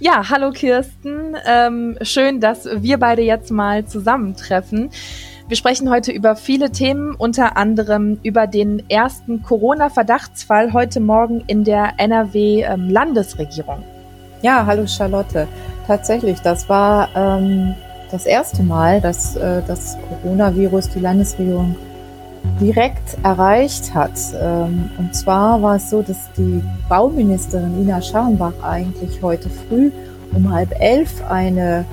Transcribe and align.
Ja, 0.00 0.28
hallo 0.28 0.50
Kirsten. 0.50 1.36
Ähm, 1.46 1.96
schön, 2.02 2.40
dass 2.40 2.64
wir 2.66 2.98
beide 2.98 3.22
jetzt 3.22 3.52
mal 3.52 3.86
zusammentreffen. 3.86 4.90
Wir 5.46 5.56
sprechen 5.56 5.88
heute 5.88 6.10
über 6.10 6.34
viele 6.34 6.72
Themen, 6.72 7.14
unter 7.14 7.56
anderem 7.56 8.18
über 8.24 8.48
den 8.48 8.82
ersten 8.90 9.42
Corona-Verdachtsfall 9.42 10.72
heute 10.72 10.98
Morgen 10.98 11.44
in 11.46 11.62
der 11.62 11.94
NRW-Landesregierung. 11.98 13.78
Ähm, 13.78 13.84
ja, 14.42 14.66
hallo 14.66 14.84
Charlotte. 14.86 15.46
Tatsächlich, 15.86 16.40
das 16.40 16.68
war 16.68 17.08
ähm, 17.14 17.74
das 18.10 18.26
erste 18.26 18.64
Mal, 18.64 19.00
dass 19.00 19.36
äh, 19.36 19.62
das 19.66 19.96
Coronavirus 20.08 20.90
die 20.90 21.00
Landesregierung 21.00 21.76
direkt 22.60 23.16
erreicht 23.22 23.94
hat. 23.94 24.12
Ähm, 24.40 24.90
und 24.98 25.14
zwar 25.14 25.62
war 25.62 25.76
es 25.76 25.90
so, 25.90 26.02
dass 26.02 26.30
die 26.36 26.62
Bauministerin 26.88 27.80
Ina 27.80 28.00
Scharnbach 28.00 28.54
eigentlich 28.62 29.22
heute 29.22 29.48
früh 29.50 29.90
um 30.34 30.52
halb 30.52 30.72
elf 30.80 31.22
eine 31.28 31.84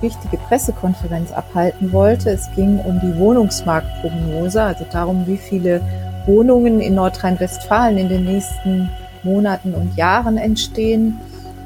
wichtige 0.00 0.36
Pressekonferenz 0.36 1.32
abhalten 1.32 1.92
wollte. 1.92 2.30
Es 2.30 2.50
ging 2.54 2.78
um 2.80 3.00
die 3.00 3.18
Wohnungsmarktprognose, 3.18 4.62
also 4.62 4.84
darum, 4.92 5.26
wie 5.26 5.38
viele 5.38 5.80
Wohnungen 6.26 6.80
in 6.80 6.94
Nordrhein-Westfalen 6.94 7.96
in 7.96 8.08
den 8.08 8.24
nächsten 8.24 8.90
Monaten 9.22 9.74
und 9.74 9.96
Jahren 9.96 10.36
entstehen. 10.36 11.18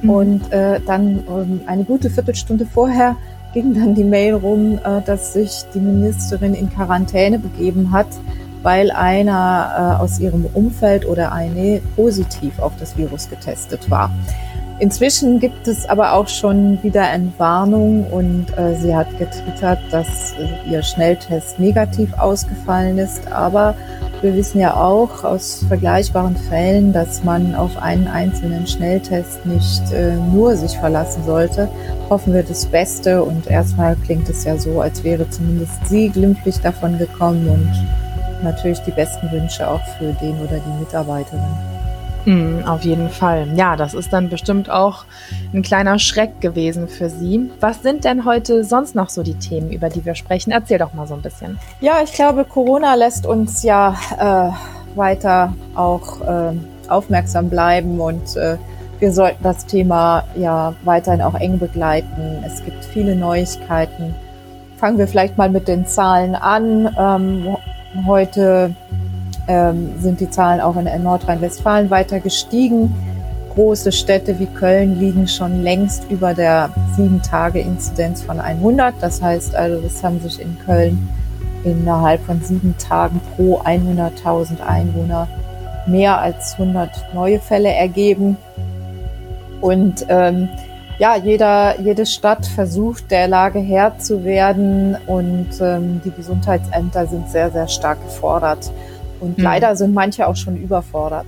Mhm. 0.03 0.11
Und 0.11 0.53
äh, 0.53 0.81
dann 0.87 1.25
ähm, 1.29 1.61
eine 1.67 1.85
gute 1.85 2.11
Viertelstunde 2.11 2.67
vorher 2.67 3.17
ging 3.53 3.75
dann 3.75 3.95
die 3.95 4.05
Mail 4.05 4.35
rum, 4.35 4.79
äh, 4.85 5.01
dass 5.03 5.33
sich 5.33 5.65
die 5.75 5.81
Ministerin 5.81 6.55
in 6.55 6.71
Quarantäne 6.71 7.39
begeben 7.39 7.93
hat, 7.93 8.09
weil 8.63 8.91
einer 8.91 9.97
äh, 9.99 10.03
aus 10.03 10.21
ihrem 10.21 10.47
Umfeld 10.55 11.07
oder 11.07 11.33
eine 11.33 11.81
positiv 11.97 12.59
auf 12.59 12.73
das 12.79 12.97
Virus 12.97 13.29
getestet 13.29 13.91
war. 13.91 14.11
Inzwischen 14.81 15.41
gibt 15.41 15.69
es 15.69 15.87
aber 15.87 16.15
auch 16.15 16.27
schon 16.27 16.83
wieder 16.83 17.11
Entwarnung 17.11 18.07
und 18.11 18.47
äh, 18.57 18.75
sie 18.77 18.97
hat 18.97 19.09
getwittert, 19.19 19.79
dass 19.91 20.35
ihr 20.71 20.83
Schnelltest 20.83 21.59
negativ 21.59 22.15
ausgefallen 22.15 22.97
ist. 22.97 23.31
Aber 23.31 23.75
wir 24.23 24.35
wissen 24.35 24.61
ja 24.61 24.75
auch 24.75 25.25
aus 25.25 25.65
vergleichbaren 25.67 26.37
Fällen, 26.37 26.93
dass 26.93 27.25
man 27.25 27.55
auf 27.55 27.77
einen 27.79 28.07
einzelnen 28.07 28.67
Schnelltest 28.67 29.45
nicht 29.47 29.93
äh, 29.93 30.17
nur 30.17 30.57
sich 30.57 30.77
verlassen 30.77 31.25
sollte. 31.25 31.69
Hoffen 32.11 32.35
wir 32.35 32.43
das 32.43 32.67
Beste 32.67 33.23
und 33.23 33.47
erstmal 33.47 33.97
klingt 33.97 34.29
es 34.29 34.45
ja 34.45 34.59
so, 34.59 34.81
als 34.81 35.03
wäre 35.05 35.29
zumindest 35.31 35.87
sie 35.87 36.11
glimpflich 36.11 36.59
davon 36.61 36.99
gekommen 36.99 37.49
und 37.49 38.45
natürlich 38.45 38.81
die 38.81 38.91
besten 38.91 39.31
Wünsche 39.31 39.69
auch 39.69 39.85
für 39.99 40.13
den 40.15 40.39
oder 40.41 40.59
die 40.59 40.81
Mitarbeiterin. 40.81 41.80
Mm, 42.31 42.65
auf 42.65 42.83
jeden 42.83 43.09
Fall. 43.09 43.49
Ja, 43.57 43.75
das 43.75 43.93
ist 43.93 44.13
dann 44.13 44.29
bestimmt 44.29 44.71
auch 44.71 45.05
ein 45.53 45.63
kleiner 45.63 45.99
Schreck 45.99 46.41
gewesen 46.41 46.87
für 46.87 47.11
Sie. 47.11 47.51
Was 47.59 47.83
sind 47.83 48.05
denn 48.05 48.25
heute 48.25 48.63
sonst 48.63 48.95
noch 48.95 49.09
so 49.09 49.25
die 49.25 49.35
Themen, 49.35 49.73
über 49.73 49.89
die 49.89 50.05
wir 50.05 50.15
sprechen? 50.15 50.53
Erzähl 50.53 50.79
doch 50.79 50.95
mal 50.95 51.09
so 51.09 51.15
ein 51.15 51.23
bisschen. 51.23 51.59
Ja, 51.81 51.95
ich 52.05 52.13
glaube, 52.13 52.45
Corona 52.45 52.95
lässt 52.95 53.27
uns 53.27 53.65
ja 53.65 53.97
äh, 54.17 54.97
weiter 54.97 55.55
auch 55.75 56.21
äh, 56.21 56.53
aufmerksam 56.89 57.51
bleiben 57.51 57.99
und 57.99 58.37
äh, 58.37 58.59
wir 59.01 59.13
sollten 59.13 59.43
das 59.43 59.67
Thema 59.67 60.23
ja 60.37 60.75
weiterhin 60.85 61.23
auch 61.23 61.35
eng 61.35 61.59
begleiten. 61.59 62.45
Es 62.47 62.65
gibt 62.65 62.85
viele 62.85 63.17
Neuigkeiten. 63.17 64.15
Fangen 64.77 64.99
wir 64.99 65.09
vielleicht 65.09 65.37
mal 65.37 65.51
mit 65.51 65.67
den 65.67 65.85
Zahlen 65.85 66.37
an. 66.37 66.95
Ähm, 66.97 67.57
heute 68.07 68.77
ähm, 69.51 69.95
sind 69.99 70.21
die 70.21 70.31
Zahlen 70.31 70.61
auch 70.61 70.77
in 70.77 71.03
Nordrhein-Westfalen 71.03 71.91
weiter 71.91 72.21
gestiegen. 72.21 72.95
Große 73.55 73.91
Städte 73.91 74.39
wie 74.39 74.47
Köln 74.47 75.01
liegen 75.01 75.27
schon 75.27 75.65
längst 75.65 76.09
über 76.09 76.35
der 76.35 76.71
7-Tage-Inzidenz 76.97 78.23
von 78.23 78.39
100. 78.39 78.95
Das 79.01 79.21
heißt 79.21 79.57
also, 79.57 79.85
es 79.85 80.05
haben 80.05 80.21
sich 80.21 80.41
in 80.41 80.57
Köln 80.65 81.09
innerhalb 81.65 82.25
von 82.25 82.41
sieben 82.41 82.77
Tagen 82.79 83.21
pro 83.35 83.59
100.000 83.59 84.61
Einwohner 84.61 85.27
mehr 85.89 86.19
als 86.19 86.53
100 86.53 87.13
neue 87.13 87.41
Fälle 87.41 87.73
ergeben. 87.73 88.37
Und 89.61 90.07
ähm, 90.09 90.49
ja, 91.01 91.17
jeder, 91.17 91.81
jede 91.81 92.07
Stadt 92.07 92.47
versucht, 92.47 93.11
der 93.11 93.27
Lage 93.27 93.59
Herr 93.59 93.99
zu 93.99 94.23
werden 94.23 94.97
und 95.09 95.49
ähm, 95.61 96.01
die 96.05 96.13
Gesundheitsämter 96.13 97.07
sind 97.09 97.29
sehr, 97.29 97.51
sehr 97.51 97.67
stark 97.67 98.01
gefordert. 98.05 98.71
Und 99.21 99.39
mhm. 99.39 99.45
leider 99.45 99.77
sind 99.77 99.95
manche 99.95 100.27
auch 100.27 100.37
schon 100.37 100.57
überfordert. 100.57 101.27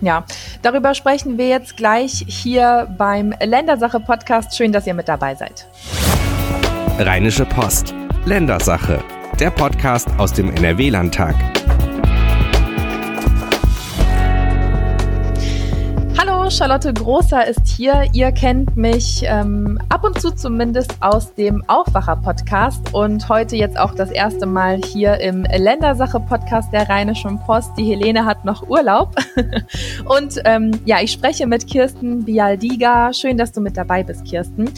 Ja, 0.00 0.24
darüber 0.62 0.94
sprechen 0.94 1.38
wir 1.38 1.48
jetzt 1.48 1.76
gleich 1.76 2.24
hier 2.28 2.88
beim 2.96 3.34
Ländersache 3.42 3.98
Podcast. 3.98 4.56
Schön, 4.56 4.70
dass 4.70 4.86
ihr 4.86 4.94
mit 4.94 5.08
dabei 5.08 5.34
seid. 5.34 5.66
Rheinische 6.98 7.44
Post. 7.44 7.94
Ländersache. 8.24 9.02
Der 9.40 9.50
Podcast 9.50 10.08
aus 10.18 10.32
dem 10.32 10.54
NRW-Landtag. 10.54 11.34
Charlotte 16.58 16.92
Großer 16.92 17.46
ist 17.46 17.68
hier. 17.68 18.08
Ihr 18.12 18.32
kennt 18.32 18.76
mich 18.76 19.22
ähm, 19.24 19.78
ab 19.90 20.02
und 20.02 20.20
zu 20.20 20.30
zumindest 20.30 20.94
aus 21.00 21.34
dem 21.34 21.62
Aufwacher-Podcast 21.68 22.94
und 22.94 23.28
heute 23.28 23.54
jetzt 23.54 23.78
auch 23.78 23.94
das 23.94 24.10
erste 24.10 24.46
Mal 24.46 24.80
hier 24.82 25.20
im 25.20 25.44
Ländersache-Podcast 25.44 26.72
der 26.72 26.88
Rheinischen 26.88 27.38
Post. 27.40 27.72
Die 27.76 27.84
Helene 27.84 28.24
hat 28.24 28.44
noch 28.44 28.68
Urlaub. 28.68 29.14
und 30.06 30.40
ähm, 30.46 30.80
ja, 30.84 31.00
ich 31.02 31.12
spreche 31.12 31.46
mit 31.46 31.66
Kirsten 31.66 32.24
Bialdiga. 32.24 33.12
Schön, 33.12 33.36
dass 33.36 33.52
du 33.52 33.60
mit 33.60 33.76
dabei 33.76 34.02
bist, 34.02 34.24
Kirsten. 34.24 34.70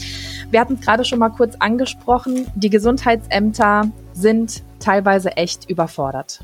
Wir 0.51 0.59
hatten 0.59 0.73
es 0.73 0.81
gerade 0.81 1.05
schon 1.05 1.19
mal 1.19 1.29
kurz 1.29 1.55
angesprochen. 1.57 2.47
Die 2.55 2.69
Gesundheitsämter 2.69 3.87
sind 4.13 4.61
teilweise 4.79 5.37
echt 5.37 5.69
überfordert. 5.69 6.41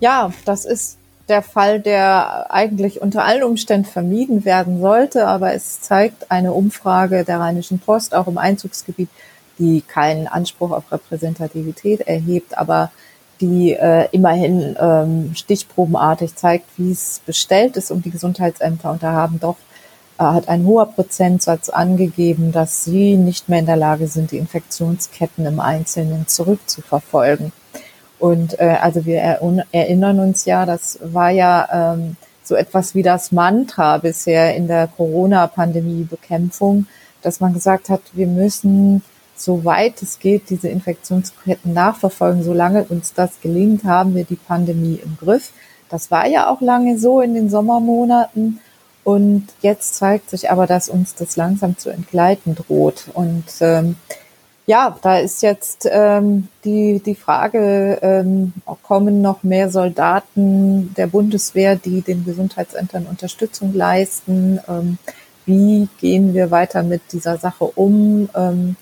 Ja, 0.00 0.32
das 0.44 0.64
ist 0.64 0.98
der 1.32 1.42
Fall, 1.42 1.80
der 1.80 2.52
eigentlich 2.52 3.00
unter 3.00 3.24
allen 3.24 3.42
Umständen 3.42 3.86
vermieden 3.86 4.44
werden 4.44 4.80
sollte. 4.80 5.26
Aber 5.26 5.54
es 5.54 5.80
zeigt 5.80 6.30
eine 6.30 6.52
Umfrage 6.52 7.24
der 7.24 7.40
Rheinischen 7.40 7.78
Post, 7.78 8.14
auch 8.14 8.28
im 8.28 8.36
Einzugsgebiet, 8.36 9.08
die 9.58 9.80
keinen 9.80 10.28
Anspruch 10.28 10.70
auf 10.72 10.92
Repräsentativität 10.92 12.02
erhebt, 12.02 12.58
aber 12.58 12.90
die 13.40 13.72
äh, 13.72 14.08
immerhin 14.12 14.76
ähm, 14.78 15.32
stichprobenartig 15.34 16.36
zeigt, 16.36 16.66
wie 16.76 16.92
es 16.92 17.22
bestellt 17.24 17.76
ist 17.78 17.90
um 17.90 18.02
die 18.02 18.10
Gesundheitsämter. 18.10 18.90
Und 18.90 19.02
da 19.02 19.12
haben 19.12 19.40
doch 19.40 19.56
äh, 20.18 20.24
hat 20.24 20.48
ein 20.48 20.66
hoher 20.66 20.86
Prozentsatz 20.86 21.70
angegeben, 21.70 22.52
dass 22.52 22.84
sie 22.84 23.16
nicht 23.16 23.48
mehr 23.48 23.60
in 23.60 23.66
der 23.66 23.76
Lage 23.76 24.06
sind, 24.06 24.32
die 24.32 24.38
Infektionsketten 24.38 25.46
im 25.46 25.60
Einzelnen 25.60 26.28
zurückzuverfolgen. 26.28 27.52
Und 28.22 28.60
äh, 28.60 28.76
also 28.80 29.04
wir 29.04 29.18
erinnern 29.72 30.20
uns 30.20 30.44
ja, 30.44 30.64
das 30.64 31.00
war 31.02 31.30
ja 31.30 31.94
ähm, 31.94 32.14
so 32.44 32.54
etwas 32.54 32.94
wie 32.94 33.02
das 33.02 33.32
Mantra 33.32 33.98
bisher 33.98 34.54
in 34.54 34.68
der 34.68 34.86
Corona-Pandemie-Bekämpfung, 34.86 36.86
dass 37.20 37.40
man 37.40 37.52
gesagt 37.52 37.88
hat, 37.88 38.00
wir 38.12 38.28
müssen 38.28 39.02
soweit 39.34 40.00
es 40.02 40.20
geht 40.20 40.50
diese 40.50 40.68
Infektionsketten 40.68 41.72
nachverfolgen. 41.72 42.44
Solange 42.44 42.84
uns 42.84 43.12
das 43.12 43.40
gelingt, 43.40 43.82
haben 43.82 44.14
wir 44.14 44.22
die 44.22 44.36
Pandemie 44.36 45.00
im 45.04 45.16
Griff. 45.18 45.50
Das 45.88 46.12
war 46.12 46.28
ja 46.28 46.48
auch 46.48 46.60
lange 46.60 47.00
so 47.00 47.20
in 47.20 47.34
den 47.34 47.50
Sommermonaten. 47.50 48.60
Und 49.02 49.48
jetzt 49.62 49.96
zeigt 49.96 50.30
sich 50.30 50.48
aber, 50.48 50.68
dass 50.68 50.88
uns 50.88 51.16
das 51.16 51.34
langsam 51.34 51.76
zu 51.76 51.90
entgleiten 51.90 52.54
droht. 52.54 53.06
Und 53.14 53.46
ähm, 53.58 53.96
ja, 54.66 54.96
da 55.02 55.18
ist 55.18 55.42
jetzt 55.42 55.88
ähm, 55.90 56.48
die, 56.64 57.02
die 57.04 57.16
Frage, 57.16 57.98
ähm, 58.02 58.52
kommen 58.82 59.20
noch 59.20 59.42
mehr 59.42 59.70
Soldaten 59.70 60.94
der 60.94 61.08
Bundeswehr, 61.08 61.76
die 61.76 62.00
den 62.02 62.24
Gesundheitsämtern 62.24 63.06
Unterstützung 63.06 63.74
leisten? 63.74 64.60
Ähm, 64.68 64.98
wie 65.46 65.88
gehen 66.00 66.34
wir 66.34 66.50
weiter 66.52 66.84
mit 66.84 67.02
dieser 67.12 67.38
Sache 67.38 67.64
um? 67.64 68.28
Ähm, 68.34 68.76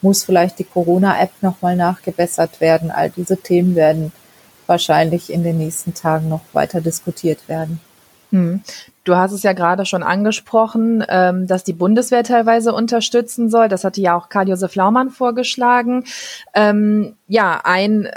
muss 0.00 0.24
vielleicht 0.24 0.58
die 0.58 0.64
Corona-App 0.64 1.32
nochmal 1.42 1.76
nachgebessert 1.76 2.60
werden? 2.60 2.90
All 2.90 3.10
diese 3.10 3.36
Themen 3.36 3.74
werden 3.74 4.12
wahrscheinlich 4.66 5.32
in 5.32 5.42
den 5.42 5.58
nächsten 5.58 5.92
Tagen 5.92 6.28
noch 6.28 6.42
weiter 6.52 6.80
diskutiert 6.80 7.48
werden. 7.48 7.80
Hm. 8.30 8.62
Du 9.04 9.14
hast 9.14 9.32
es 9.32 9.44
ja 9.44 9.52
gerade 9.52 9.86
schon 9.86 10.02
angesprochen, 10.02 11.04
ähm, 11.08 11.46
dass 11.46 11.62
die 11.62 11.72
Bundeswehr 11.72 12.24
teilweise 12.24 12.72
unterstützen 12.72 13.50
soll. 13.50 13.68
Das 13.68 13.84
hatte 13.84 14.00
ja 14.00 14.16
auch 14.16 14.28
Karl-Josef 14.28 14.74
Laumann 14.74 15.10
vorgeschlagen. 15.10 16.04
Ähm, 16.54 17.14
ja, 17.28 17.60
ein, 17.62 18.08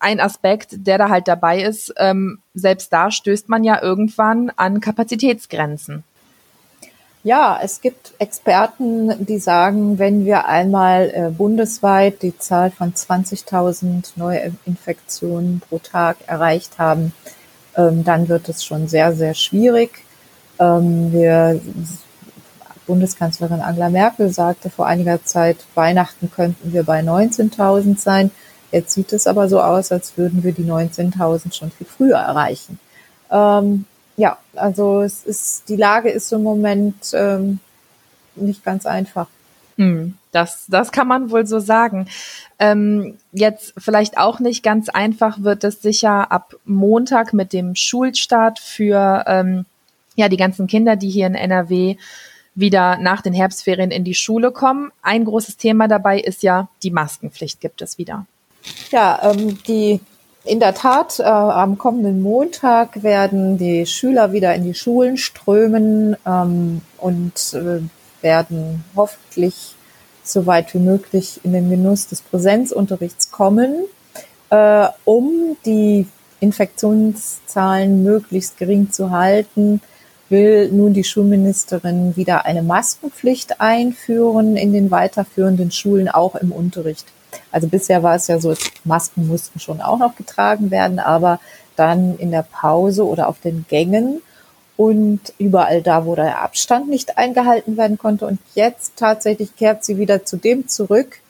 ein 0.00 0.20
Aspekt, 0.20 0.86
der 0.86 0.98
da 0.98 1.08
halt 1.08 1.28
dabei 1.28 1.62
ist, 1.62 1.94
ähm, 1.96 2.40
selbst 2.52 2.92
da 2.92 3.10
stößt 3.10 3.48
man 3.48 3.64
ja 3.64 3.82
irgendwann 3.82 4.52
an 4.54 4.80
Kapazitätsgrenzen. 4.80 6.04
Ja, 7.22 7.58
es 7.62 7.80
gibt 7.80 8.12
Experten, 8.18 9.24
die 9.24 9.38
sagen, 9.38 9.98
wenn 9.98 10.26
wir 10.26 10.46
einmal 10.46 11.10
äh, 11.14 11.30
bundesweit 11.30 12.20
die 12.20 12.36
Zahl 12.36 12.70
von 12.70 12.92
20.000 12.92 14.10
Neuinfektionen 14.16 15.62
pro 15.66 15.78
Tag 15.78 16.18
erreicht 16.26 16.78
haben, 16.78 17.14
ähm, 17.76 18.04
dann 18.04 18.28
wird 18.28 18.48
es 18.48 18.64
schon 18.64 18.88
sehr, 18.88 19.14
sehr 19.14 19.34
schwierig. 19.34 20.04
Ähm, 20.58 21.12
wir 21.12 21.60
Bundeskanzlerin 22.86 23.60
Angela 23.60 23.88
Merkel 23.88 24.30
sagte 24.30 24.70
vor 24.70 24.86
einiger 24.86 25.24
Zeit, 25.24 25.56
Weihnachten 25.74 26.30
könnten 26.30 26.72
wir 26.72 26.84
bei 26.84 27.00
19.000 27.00 27.98
sein. 27.98 28.30
Jetzt 28.70 28.92
sieht 28.92 29.12
es 29.12 29.26
aber 29.26 29.48
so 29.48 29.60
aus, 29.60 29.92
als 29.92 30.16
würden 30.16 30.42
wir 30.42 30.52
die 30.52 30.64
19.000 30.64 31.54
schon 31.54 31.70
viel 31.70 31.86
früher 31.86 32.18
erreichen. 32.18 32.78
Ähm, 33.30 33.86
ja, 34.16 34.36
also 34.54 35.02
es 35.02 35.24
ist, 35.24 35.68
die 35.68 35.76
Lage 35.76 36.10
ist 36.10 36.32
im 36.32 36.42
Moment 36.42 37.12
ähm, 37.14 37.60
nicht 38.36 38.64
ganz 38.64 38.86
einfach. 38.86 39.28
Hm, 39.76 40.14
das, 40.32 40.66
das 40.68 40.92
kann 40.92 41.08
man 41.08 41.30
wohl 41.30 41.46
so 41.46 41.58
sagen. 41.58 42.08
Ähm, 42.58 43.16
jetzt 43.32 43.74
vielleicht 43.76 44.18
auch 44.18 44.40
nicht 44.40 44.62
ganz 44.62 44.88
einfach 44.88 45.42
wird 45.42 45.64
es 45.64 45.82
sicher 45.82 46.30
ab 46.30 46.54
Montag 46.64 47.32
mit 47.32 47.52
dem 47.52 47.74
Schulstart 47.74 48.58
für 48.58 49.24
ähm, 49.26 49.64
ja 50.16 50.28
die 50.28 50.36
ganzen 50.36 50.66
Kinder, 50.66 50.96
die 50.96 51.10
hier 51.10 51.26
in 51.26 51.34
NRW 51.34 51.96
wieder 52.54 52.98
nach 52.98 53.20
den 53.20 53.32
Herbstferien 53.32 53.90
in 53.90 54.04
die 54.04 54.14
Schule 54.14 54.52
kommen. 54.52 54.92
Ein 55.02 55.24
großes 55.24 55.56
Thema 55.56 55.88
dabei 55.88 56.20
ist 56.20 56.42
ja 56.42 56.68
die 56.82 56.92
Maskenpflicht 56.92 57.60
gibt 57.60 57.82
es 57.82 57.98
wieder. 57.98 58.26
Ja, 58.90 59.20
ähm, 59.30 59.58
die 59.66 60.00
in 60.44 60.60
der 60.60 60.74
Tat, 60.74 61.20
äh, 61.20 61.22
am 61.22 61.78
kommenden 61.78 62.20
Montag 62.22 63.02
werden 63.02 63.56
die 63.56 63.86
Schüler 63.86 64.32
wieder 64.32 64.54
in 64.54 64.64
die 64.64 64.74
Schulen 64.74 65.16
strömen 65.16 66.16
ähm, 66.26 66.82
und 66.98 67.54
äh, 67.54 67.80
werden 68.24 68.82
hoffentlich 68.96 69.76
so 70.24 70.46
weit 70.46 70.74
wie 70.74 70.78
möglich 70.78 71.40
in 71.44 71.52
den 71.52 71.70
Genuss 71.70 72.08
des 72.08 72.22
Präsenzunterrichts 72.22 73.30
kommen, 73.30 73.84
äh, 74.50 74.88
um 75.04 75.56
die 75.64 76.08
Infektionszahlen 76.40 78.02
möglichst 78.02 78.58
gering 78.58 78.90
zu 78.90 79.10
halten, 79.10 79.80
will 80.28 80.70
nun 80.72 80.94
die 80.94 81.04
Schulministerin 81.04 82.16
wieder 82.16 82.44
eine 82.46 82.62
Maskenpflicht 82.62 83.60
einführen 83.60 84.56
in 84.56 84.72
den 84.72 84.90
weiterführenden 84.90 85.70
Schulen, 85.70 86.08
auch 86.08 86.34
im 86.34 86.50
Unterricht. 86.50 87.06
Also 87.52 87.68
bisher 87.68 88.02
war 88.02 88.16
es 88.16 88.26
ja 88.26 88.40
so, 88.40 88.54
Masken 88.84 89.26
mussten 89.28 89.60
schon 89.60 89.80
auch 89.80 89.98
noch 89.98 90.16
getragen 90.16 90.70
werden, 90.70 90.98
aber 90.98 91.40
dann 91.76 92.16
in 92.18 92.30
der 92.30 92.42
Pause 92.50 93.06
oder 93.06 93.28
auf 93.28 93.40
den 93.40 93.66
Gängen 93.68 94.22
und 94.76 95.20
überall 95.38 95.82
da, 95.82 96.04
wo 96.04 96.14
der 96.14 96.42
Abstand 96.42 96.88
nicht 96.88 97.16
eingehalten 97.16 97.76
werden 97.76 97.98
konnte. 97.98 98.26
Und 98.26 98.40
jetzt 98.54 98.94
tatsächlich 98.96 99.54
kehrt 99.56 99.84
sie 99.84 99.98
wieder 99.98 100.24
zu 100.24 100.36
dem 100.36 100.68
zurück, 100.68 101.20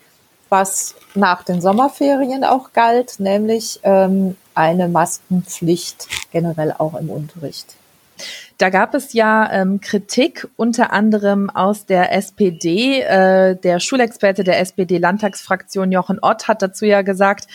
was 0.49 0.94
nach 1.14 1.43
den 1.43 1.61
Sommerferien 1.61 2.44
auch 2.44 2.73
galt, 2.73 3.19
nämlich 3.19 3.81
ähm, 3.82 4.37
eine 4.55 4.88
Maskenpflicht 4.88 6.08
generell 6.32 6.75
auch 6.79 6.94
im 6.94 7.11
Unterricht. 7.11 7.75
Da 8.58 8.70
gab 8.70 8.94
es 8.94 9.12
ja 9.14 9.50
ähm, 9.50 9.81
Kritik 9.81 10.49
unter 10.56 10.93
anderem 10.93 11.50
aus 11.50 11.87
der 11.87 12.12
SPD. 12.12 13.00
Äh, 13.00 13.56
der 13.56 13.81
Schulexperte 13.81 14.44
der 14.44 14.61
SPD-Landtagsfraktion 14.61 15.90
Jochen 15.90 16.19
Ott 16.22 16.46
hat 16.46 16.62
dazu 16.62 16.84
ja 16.84 17.02
gesagt, 17.02 17.49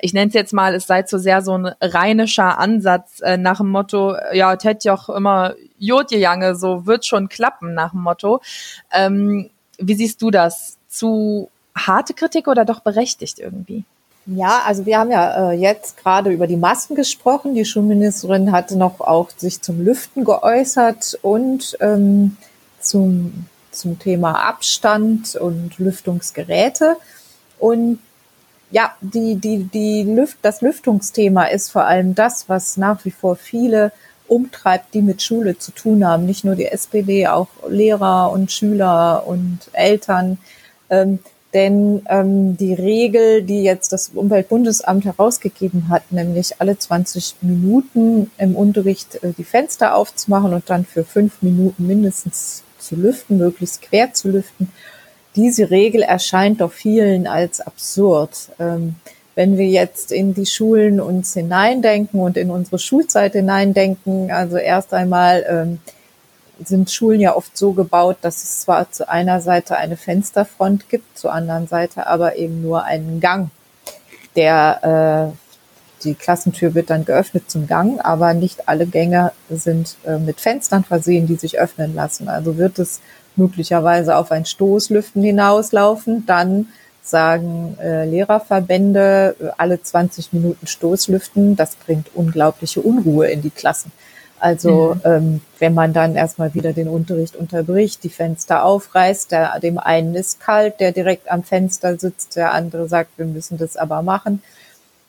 ich 0.00 0.14
nenne 0.14 0.28
es 0.28 0.34
jetzt 0.34 0.52
mal, 0.52 0.74
es 0.74 0.86
sei 0.86 1.02
zu 1.02 1.18
sehr 1.18 1.42
so 1.42 1.58
ein 1.58 1.66
rheinischer 1.80 2.58
Ansatz 2.58 3.20
äh, 3.20 3.36
nach 3.36 3.58
dem 3.58 3.68
Motto, 3.68 4.16
ja, 4.32 4.56
tät 4.56 4.84
joch 4.84 5.10
immer 5.10 5.54
Jodje 5.78 6.18
Jange, 6.18 6.56
so 6.56 6.86
wird 6.86 7.04
schon 7.04 7.28
klappen 7.28 7.74
nach 7.74 7.90
dem 7.90 8.00
Motto. 8.00 8.40
Ähm, 8.92 9.50
wie 9.78 9.94
siehst 9.94 10.22
du 10.22 10.30
das? 10.30 10.78
Zu 10.88 11.50
harte 11.76 12.14
Kritik 12.14 12.48
oder 12.48 12.64
doch 12.64 12.80
berechtigt 12.80 13.38
irgendwie? 13.38 13.84
Ja, 14.26 14.62
also 14.66 14.86
wir 14.86 14.98
haben 14.98 15.12
ja 15.12 15.52
äh, 15.52 15.54
jetzt 15.54 15.96
gerade 15.98 16.30
über 16.30 16.48
die 16.48 16.56
Masken 16.56 16.96
gesprochen. 16.96 17.54
Die 17.54 17.64
Schulministerin 17.64 18.50
hatte 18.50 18.76
noch 18.76 19.00
auch 19.00 19.30
sich 19.30 19.62
zum 19.62 19.84
Lüften 19.84 20.24
geäußert 20.24 21.16
und 21.22 21.76
ähm, 21.80 22.36
zum, 22.80 23.46
zum 23.70 24.00
Thema 24.00 24.48
Abstand 24.48 25.36
und 25.36 25.78
Lüftungsgeräte. 25.78 26.96
Und 27.60 28.00
ja, 28.72 28.96
die, 29.00 29.36
die, 29.36 29.62
die 29.62 30.02
Lüft, 30.02 30.38
das 30.42 30.60
Lüftungsthema 30.60 31.44
ist 31.44 31.70
vor 31.70 31.84
allem 31.84 32.16
das, 32.16 32.48
was 32.48 32.76
nach 32.76 33.04
wie 33.04 33.12
vor 33.12 33.36
viele 33.36 33.92
umtreibt, 34.26 34.92
die 34.92 35.02
mit 35.02 35.22
Schule 35.22 35.56
zu 35.56 35.70
tun 35.70 36.04
haben. 36.04 36.26
Nicht 36.26 36.44
nur 36.44 36.56
die 36.56 36.66
SPD, 36.66 37.28
auch 37.28 37.46
Lehrer 37.68 38.32
und 38.32 38.50
Schüler 38.50 39.24
und 39.24 39.60
Eltern. 39.72 40.38
Ähm, 40.90 41.20
denn 41.54 42.02
ähm, 42.08 42.56
die 42.56 42.74
Regel, 42.74 43.42
die 43.42 43.62
jetzt 43.62 43.92
das 43.92 44.10
Umweltbundesamt 44.14 45.04
herausgegeben 45.04 45.88
hat, 45.88 46.10
nämlich 46.10 46.60
alle 46.60 46.78
20 46.78 47.36
Minuten 47.40 48.30
im 48.38 48.56
Unterricht 48.56 49.22
äh, 49.22 49.32
die 49.36 49.44
Fenster 49.44 49.94
aufzumachen 49.94 50.52
und 50.52 50.68
dann 50.68 50.84
für 50.84 51.04
fünf 51.04 51.40
Minuten 51.42 51.86
mindestens 51.86 52.62
zu 52.78 52.96
lüften, 52.96 53.38
möglichst 53.38 53.82
quer 53.82 54.12
zu 54.12 54.28
lüften, 54.28 54.70
diese 55.36 55.70
Regel 55.70 56.02
erscheint 56.02 56.60
doch 56.60 56.72
vielen 56.72 57.26
als 57.26 57.60
absurd. 57.60 58.50
Ähm, 58.58 58.96
wenn 59.34 59.58
wir 59.58 59.66
jetzt 59.66 60.12
in 60.12 60.32
die 60.32 60.46
Schulen 60.46 60.98
uns 60.98 61.34
hineindenken 61.34 62.20
und 62.20 62.38
in 62.38 62.50
unsere 62.50 62.78
Schulzeit 62.78 63.34
hineindenken, 63.34 64.30
also 64.30 64.56
erst 64.56 64.94
einmal 64.94 65.44
ähm, 65.48 65.78
sind 66.64 66.90
Schulen 66.90 67.20
ja 67.20 67.36
oft 67.36 67.56
so 67.56 67.72
gebaut, 67.72 68.16
dass 68.22 68.42
es 68.42 68.60
zwar 68.60 68.90
zu 68.90 69.08
einer 69.08 69.40
Seite 69.40 69.76
eine 69.76 69.96
Fensterfront 69.96 70.88
gibt, 70.88 71.18
zur 71.18 71.32
anderen 71.32 71.66
Seite 71.66 72.06
aber 72.06 72.36
eben 72.36 72.62
nur 72.62 72.84
einen 72.84 73.20
Gang. 73.20 73.50
Der 74.36 75.32
äh, 75.32 75.36
die 76.04 76.14
Klassentür 76.14 76.74
wird 76.74 76.90
dann 76.90 77.04
geöffnet 77.04 77.50
zum 77.50 77.66
Gang, 77.66 78.00
aber 78.00 78.34
nicht 78.34 78.68
alle 78.68 78.86
Gänge 78.86 79.32
sind 79.50 79.96
äh, 80.06 80.18
mit 80.18 80.40
Fenstern 80.40 80.84
versehen, 80.84 81.26
die 81.26 81.36
sich 81.36 81.58
öffnen 81.58 81.94
lassen. 81.94 82.28
Also 82.28 82.56
wird 82.56 82.78
es 82.78 83.00
möglicherweise 83.34 84.16
auf 84.16 84.30
ein 84.30 84.44
Stoßlüften 84.44 85.22
hinauslaufen, 85.22 86.24
dann 86.26 86.68
sagen 87.02 87.76
äh, 87.80 88.04
Lehrerverbände 88.04 89.36
äh, 89.40 89.48
alle 89.56 89.80
20 89.80 90.32
Minuten 90.32 90.66
Stoßlüften. 90.66 91.56
Das 91.56 91.76
bringt 91.76 92.08
unglaubliche 92.14 92.80
Unruhe 92.80 93.28
in 93.28 93.42
die 93.42 93.50
Klassen. 93.50 93.92
Also 94.38 94.94
mhm. 94.94 95.00
ähm, 95.04 95.40
wenn 95.58 95.74
man 95.74 95.92
dann 95.92 96.14
erstmal 96.14 96.54
wieder 96.54 96.72
den 96.72 96.88
Unterricht 96.88 97.36
unterbricht, 97.36 98.04
die 98.04 98.10
Fenster 98.10 98.64
aufreißt, 98.64 99.32
der, 99.32 99.58
dem 99.60 99.78
einen 99.78 100.14
ist 100.14 100.40
kalt, 100.40 100.80
der 100.80 100.92
direkt 100.92 101.30
am 101.30 101.42
Fenster 101.42 101.98
sitzt, 101.98 102.36
der 102.36 102.52
andere 102.52 102.88
sagt, 102.88 103.10
wir 103.16 103.26
müssen 103.26 103.58
das 103.58 103.76
aber 103.76 104.02
machen. 104.02 104.42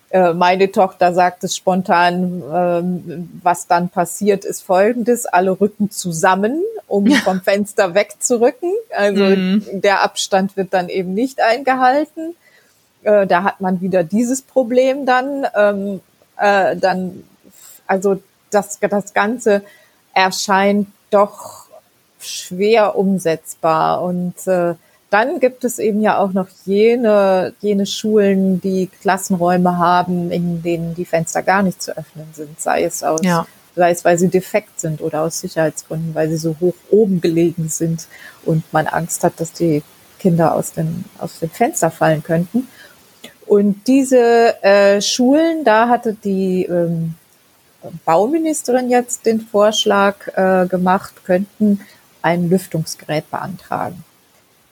Äh, 0.09 0.33
meine 0.33 0.71
Tochter 0.71 1.13
sagt 1.13 1.43
es 1.43 1.57
spontan, 1.57 2.41
ähm, 2.53 3.29
was 3.43 3.67
dann 3.67 3.89
passiert, 3.89 4.45
ist 4.45 4.61
folgendes, 4.61 5.25
alle 5.25 5.59
rücken 5.59 5.91
zusammen, 5.91 6.63
um 6.87 7.07
ja. 7.07 7.17
vom 7.17 7.41
Fenster 7.41 7.93
wegzurücken. 7.93 8.71
Also 8.95 9.23
mhm. 9.23 9.63
der 9.73 10.03
Abstand 10.03 10.55
wird 10.55 10.73
dann 10.73 10.87
eben 10.87 11.13
nicht 11.13 11.41
eingehalten. 11.41 12.35
Äh, 13.03 13.27
da 13.27 13.43
hat 13.43 13.59
man 13.59 13.81
wieder 13.81 14.03
dieses 14.03 14.41
Problem 14.41 15.05
dann. 15.05 15.45
Ähm, 15.53 15.99
äh, 16.37 16.77
dann 16.77 17.23
also 17.87 18.21
das, 18.51 18.79
das 18.79 19.13
Ganze 19.13 19.63
erscheint 20.13 20.87
doch 21.09 21.67
schwer 22.19 22.97
umsetzbar. 22.97 24.01
Und 24.01 24.35
äh, 24.47 24.75
dann 25.09 25.39
gibt 25.39 25.63
es 25.63 25.79
eben 25.79 26.01
ja 26.01 26.17
auch 26.17 26.33
noch 26.33 26.47
jene, 26.65 27.53
jene 27.61 27.85
Schulen, 27.85 28.59
die 28.61 28.89
Klassenräume 29.01 29.77
haben, 29.77 30.31
in 30.31 30.61
denen 30.61 30.95
die 30.95 31.05
Fenster 31.05 31.43
gar 31.43 31.63
nicht 31.63 31.81
zu 31.81 31.97
öffnen 31.97 32.27
sind, 32.33 32.59
sei 32.59 32.83
es 32.83 33.03
aus, 33.03 33.21
ja. 33.23 33.47
sei 33.75 33.91
es, 33.91 34.03
weil 34.03 34.17
sie 34.17 34.27
defekt 34.27 34.79
sind 34.79 35.01
oder 35.01 35.21
aus 35.21 35.39
Sicherheitsgründen, 35.39 36.13
weil 36.13 36.29
sie 36.29 36.37
so 36.37 36.57
hoch 36.59 36.75
oben 36.89 37.21
gelegen 37.21 37.69
sind 37.69 38.07
und 38.43 38.63
man 38.73 38.87
Angst 38.87 39.23
hat, 39.23 39.39
dass 39.39 39.53
die 39.53 39.81
Kinder 40.19 40.55
aus 40.55 40.73
dem, 40.73 41.05
aus 41.19 41.39
dem 41.39 41.49
Fenster 41.49 41.91
fallen 41.91 42.23
könnten. 42.23 42.67
Und 43.45 43.87
diese 43.87 44.61
äh, 44.61 45.01
Schulen, 45.01 45.63
da 45.63 45.87
hatte 45.87 46.13
die 46.13 46.65
ähm, 46.65 47.15
Bauministerin 48.05 48.89
jetzt 48.89 49.25
den 49.25 49.41
Vorschlag 49.41 50.15
äh, 50.35 50.67
gemacht, 50.67 51.25
könnten 51.25 51.81
ein 52.21 52.49
Lüftungsgerät 52.49 53.29
beantragen. 53.29 54.03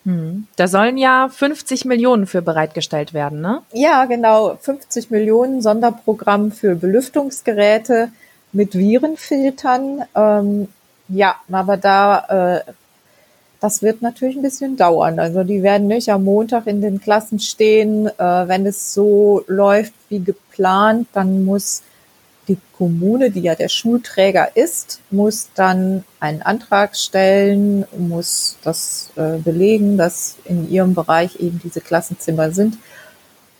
Hm. 0.05 0.47
Da 0.55 0.67
sollen 0.67 0.97
ja 0.97 1.29
50 1.29 1.85
Millionen 1.85 2.27
für 2.27 2.41
bereitgestellt 2.41 3.13
werden, 3.13 3.41
ne? 3.41 3.62
Ja, 3.74 4.05
genau. 4.05 4.55
50 4.62 5.09
Millionen 5.09 5.62
Sonderprogramm 5.62 6.51
für 6.51 6.75
Belüftungsgeräte 6.75 8.09
mit 8.51 8.75
Virenfiltern. 8.75 10.03
Ähm, 10.15 10.67
ja, 11.07 11.35
aber 11.51 11.77
da, 11.77 12.63
äh, 12.65 12.71
das 13.59 13.81
wird 13.81 14.03
natürlich 14.03 14.35
ein 14.35 14.43
bisschen 14.43 14.77
dauern. 14.77 15.19
Also 15.19 15.43
die 15.43 15.63
werden 15.63 15.88
nicht 15.88 16.09
am 16.09 16.24
Montag 16.24 16.67
in 16.67 16.81
den 16.81 17.01
Klassen 17.01 17.39
stehen. 17.39 18.07
Äh, 18.07 18.47
wenn 18.47 18.67
es 18.67 18.93
so 18.93 19.43
läuft 19.47 19.93
wie 20.09 20.19
geplant, 20.19 21.07
dann 21.13 21.45
muss 21.45 21.81
die 22.47 22.57
Kommune, 22.77 23.31
die 23.31 23.41
ja 23.41 23.55
der 23.55 23.69
Schulträger 23.69 24.55
ist, 24.55 25.01
muss 25.11 25.49
dann 25.55 26.03
einen 26.19 26.41
Antrag 26.41 26.95
stellen, 26.95 27.85
muss 27.97 28.57
das 28.63 29.11
äh, 29.15 29.37
belegen, 29.37 29.97
dass 29.97 30.35
in 30.45 30.69
ihrem 30.69 30.93
Bereich 30.93 31.39
eben 31.39 31.59
diese 31.63 31.81
Klassenzimmer 31.81 32.51
sind. 32.51 32.77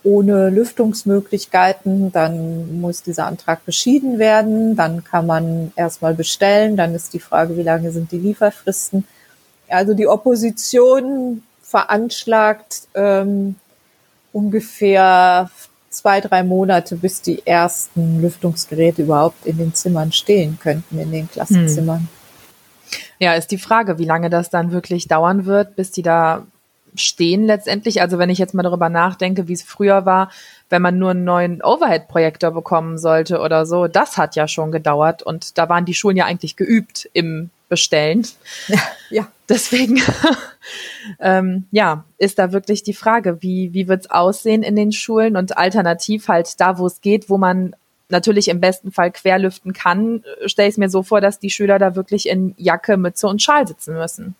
Ohne 0.03 0.49
Lüftungsmöglichkeiten, 0.49 2.11
dann 2.11 2.79
muss 2.79 3.01
dieser 3.01 3.25
Antrag 3.25 3.65
beschieden 3.65 4.19
werden, 4.19 4.75
dann 4.75 5.03
kann 5.03 5.25
man 5.25 5.71
erstmal 5.75 6.13
bestellen, 6.13 6.77
dann 6.77 6.93
ist 6.93 7.13
die 7.13 7.19
Frage, 7.19 7.57
wie 7.57 7.63
lange 7.63 7.91
sind 7.91 8.11
die 8.11 8.19
Lieferfristen. 8.19 9.07
Also 9.67 9.95
die 9.95 10.07
Opposition 10.07 11.41
veranschlagt 11.61 12.87
ähm, 12.93 13.55
ungefähr 14.31 15.49
zwei, 15.97 16.21
drei 16.21 16.43
Monate, 16.43 16.95
bis 16.95 17.21
die 17.21 17.45
ersten 17.45 18.21
Lüftungsgeräte 18.21 19.03
überhaupt 19.03 19.45
in 19.45 19.57
den 19.57 19.73
Zimmern 19.73 20.11
stehen 20.11 20.57
könnten, 20.61 20.99
in 20.99 21.11
den 21.11 21.29
Klassenzimmern. 21.29 21.99
Hm. 21.99 22.07
Ja, 23.19 23.33
ist 23.33 23.51
die 23.51 23.57
Frage, 23.57 23.97
wie 23.97 24.05
lange 24.05 24.29
das 24.29 24.49
dann 24.49 24.71
wirklich 24.71 25.07
dauern 25.07 25.45
wird, 25.45 25.75
bis 25.75 25.91
die 25.91 26.01
da 26.01 26.45
stehen 26.95 27.45
letztendlich. 27.45 28.01
Also 28.01 28.17
wenn 28.17 28.29
ich 28.29 28.37
jetzt 28.37 28.53
mal 28.53 28.63
darüber 28.63 28.89
nachdenke, 28.89 29.47
wie 29.47 29.53
es 29.53 29.63
früher 29.63 30.05
war, 30.05 30.29
wenn 30.69 30.81
man 30.81 30.97
nur 30.97 31.11
einen 31.11 31.23
neuen 31.23 31.61
Overhead-Projektor 31.61 32.51
bekommen 32.51 32.97
sollte 32.97 33.39
oder 33.39 33.65
so, 33.65 33.87
das 33.87 34.17
hat 34.17 34.35
ja 34.35 34.47
schon 34.47 34.71
gedauert 34.71 35.23
und 35.23 35.57
da 35.57 35.69
waren 35.69 35.85
die 35.85 35.93
Schulen 35.93 36.17
ja 36.17 36.25
eigentlich 36.25 36.55
geübt 36.55 37.09
im 37.13 37.49
Bestellen. 37.69 38.27
Ja. 38.67 38.79
ja. 39.10 39.27
Deswegen, 39.48 40.01
ähm, 41.19 41.65
ja, 41.72 42.03
ist 42.17 42.39
da 42.39 42.51
wirklich 42.51 42.84
die 42.84 42.93
Frage, 42.93 43.41
wie, 43.41 43.74
wie 43.74 43.88
wird's 43.88 44.10
aussehen 44.10 44.63
in 44.63 44.75
den 44.75 44.91
Schulen 44.91 45.38
und 45.38 45.57
alternativ 45.57 46.27
halt 46.27 46.60
da, 46.60 46.77
wo 46.79 46.88
es 46.88 47.01
geht, 47.01 47.29
wo 47.29 47.38
man 47.38 47.75
natürlich 48.10 48.48
im 48.48 48.60
besten 48.60 48.91
Fall 48.91 49.12
querlüften 49.12 49.74
kann, 49.74 50.24
stelle 50.45 50.69
ich 50.69 50.77
mir 50.77 50.89
so 50.89 51.03
vor, 51.03 51.22
dass 51.22 51.39
die 51.39 51.50
Schüler 51.50 51.79
da 51.79 51.95
wirklich 51.95 52.27
in 52.27 52.53
Jacke, 52.57 52.98
Mütze 52.98 53.27
und 53.27 53.41
Schal 53.41 53.67
sitzen 53.67 53.95
müssen. 53.95 54.36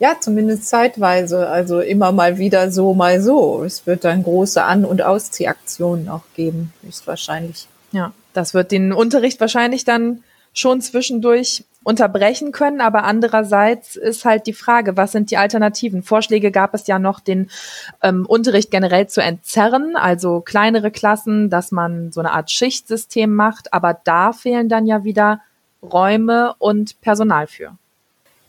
Ja, 0.00 0.16
zumindest 0.18 0.66
zeitweise. 0.66 1.48
Also 1.48 1.80
immer 1.80 2.10
mal 2.10 2.38
wieder 2.38 2.70
so, 2.70 2.94
mal 2.94 3.20
so. 3.20 3.62
Es 3.64 3.86
wird 3.86 4.04
dann 4.04 4.22
große 4.22 4.62
An- 4.62 4.86
und 4.86 5.02
Ausziehaktionen 5.02 6.08
auch 6.08 6.22
geben, 6.34 6.72
höchstwahrscheinlich. 6.82 7.68
Ja, 7.92 8.12
das 8.32 8.54
wird 8.54 8.72
den 8.72 8.92
Unterricht 8.92 9.40
wahrscheinlich 9.40 9.84
dann 9.84 10.24
schon 10.52 10.80
zwischendurch 10.80 11.64
unterbrechen 11.82 12.52
können, 12.52 12.80
aber 12.80 13.04
andererseits 13.04 13.96
ist 13.96 14.24
halt 14.24 14.46
die 14.46 14.52
Frage, 14.52 14.96
was 14.96 15.12
sind 15.12 15.30
die 15.30 15.38
Alternativen? 15.38 16.02
Vorschläge 16.02 16.50
gab 16.50 16.74
es 16.74 16.86
ja 16.86 16.98
noch, 16.98 17.20
den 17.20 17.50
ähm, 18.02 18.26
Unterricht 18.26 18.70
generell 18.70 19.06
zu 19.08 19.22
entzerren, 19.22 19.96
also 19.96 20.40
kleinere 20.40 20.90
Klassen, 20.90 21.48
dass 21.48 21.72
man 21.72 22.12
so 22.12 22.20
eine 22.20 22.32
Art 22.32 22.50
Schichtsystem 22.50 23.34
macht, 23.34 23.72
aber 23.72 23.98
da 24.04 24.32
fehlen 24.32 24.68
dann 24.68 24.86
ja 24.86 25.04
wieder 25.04 25.40
Räume 25.82 26.54
und 26.58 27.00
Personal 27.00 27.46
für. 27.46 27.72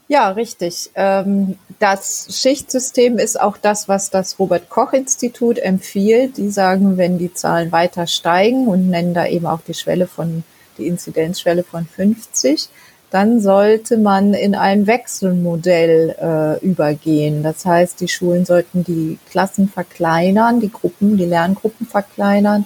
Ja, 0.10 0.31
richtig. 0.31 0.89
Ähm, 0.96 1.58
das 1.79 2.27
Schichtsystem 2.41 3.17
ist 3.17 3.39
auch 3.39 3.55
das, 3.55 3.88
was 3.88 4.10
das 4.10 4.39
Robert 4.39 4.67
Koch 4.67 4.91
Institut 4.91 5.58
empfiehlt. 5.58 6.36
Die 6.36 6.50
sagen, 6.50 6.98
wenn 6.98 7.17
die 7.17 7.34
Zahlen 7.34 7.72
weiter 7.72 8.08
steigen 8.08 8.67
und 8.67 8.89
nennen 8.89 9.13
da 9.13 9.25
eben 9.25 9.46
auch 9.46 9.62
die 9.65 9.74
Schwelle 9.74 10.08
von, 10.08 10.43
die 10.77 10.87
Inzidenzschwelle 10.87 11.63
von 11.63 11.85
50, 11.85 12.69
dann 13.09 13.41
sollte 13.41 13.97
man 13.97 14.33
in 14.33 14.55
ein 14.55 14.87
Wechselmodell 14.87 16.15
äh, 16.19 16.65
übergehen. 16.65 17.43
Das 17.43 17.65
heißt, 17.65 17.99
die 17.99 18.07
Schulen 18.07 18.45
sollten 18.45 18.83
die 18.83 19.19
Klassen 19.29 19.67
verkleinern, 19.67 20.61
die 20.61 20.71
Gruppen, 20.71 21.17
die 21.17 21.25
Lerngruppen 21.25 21.85
verkleinern 21.85 22.65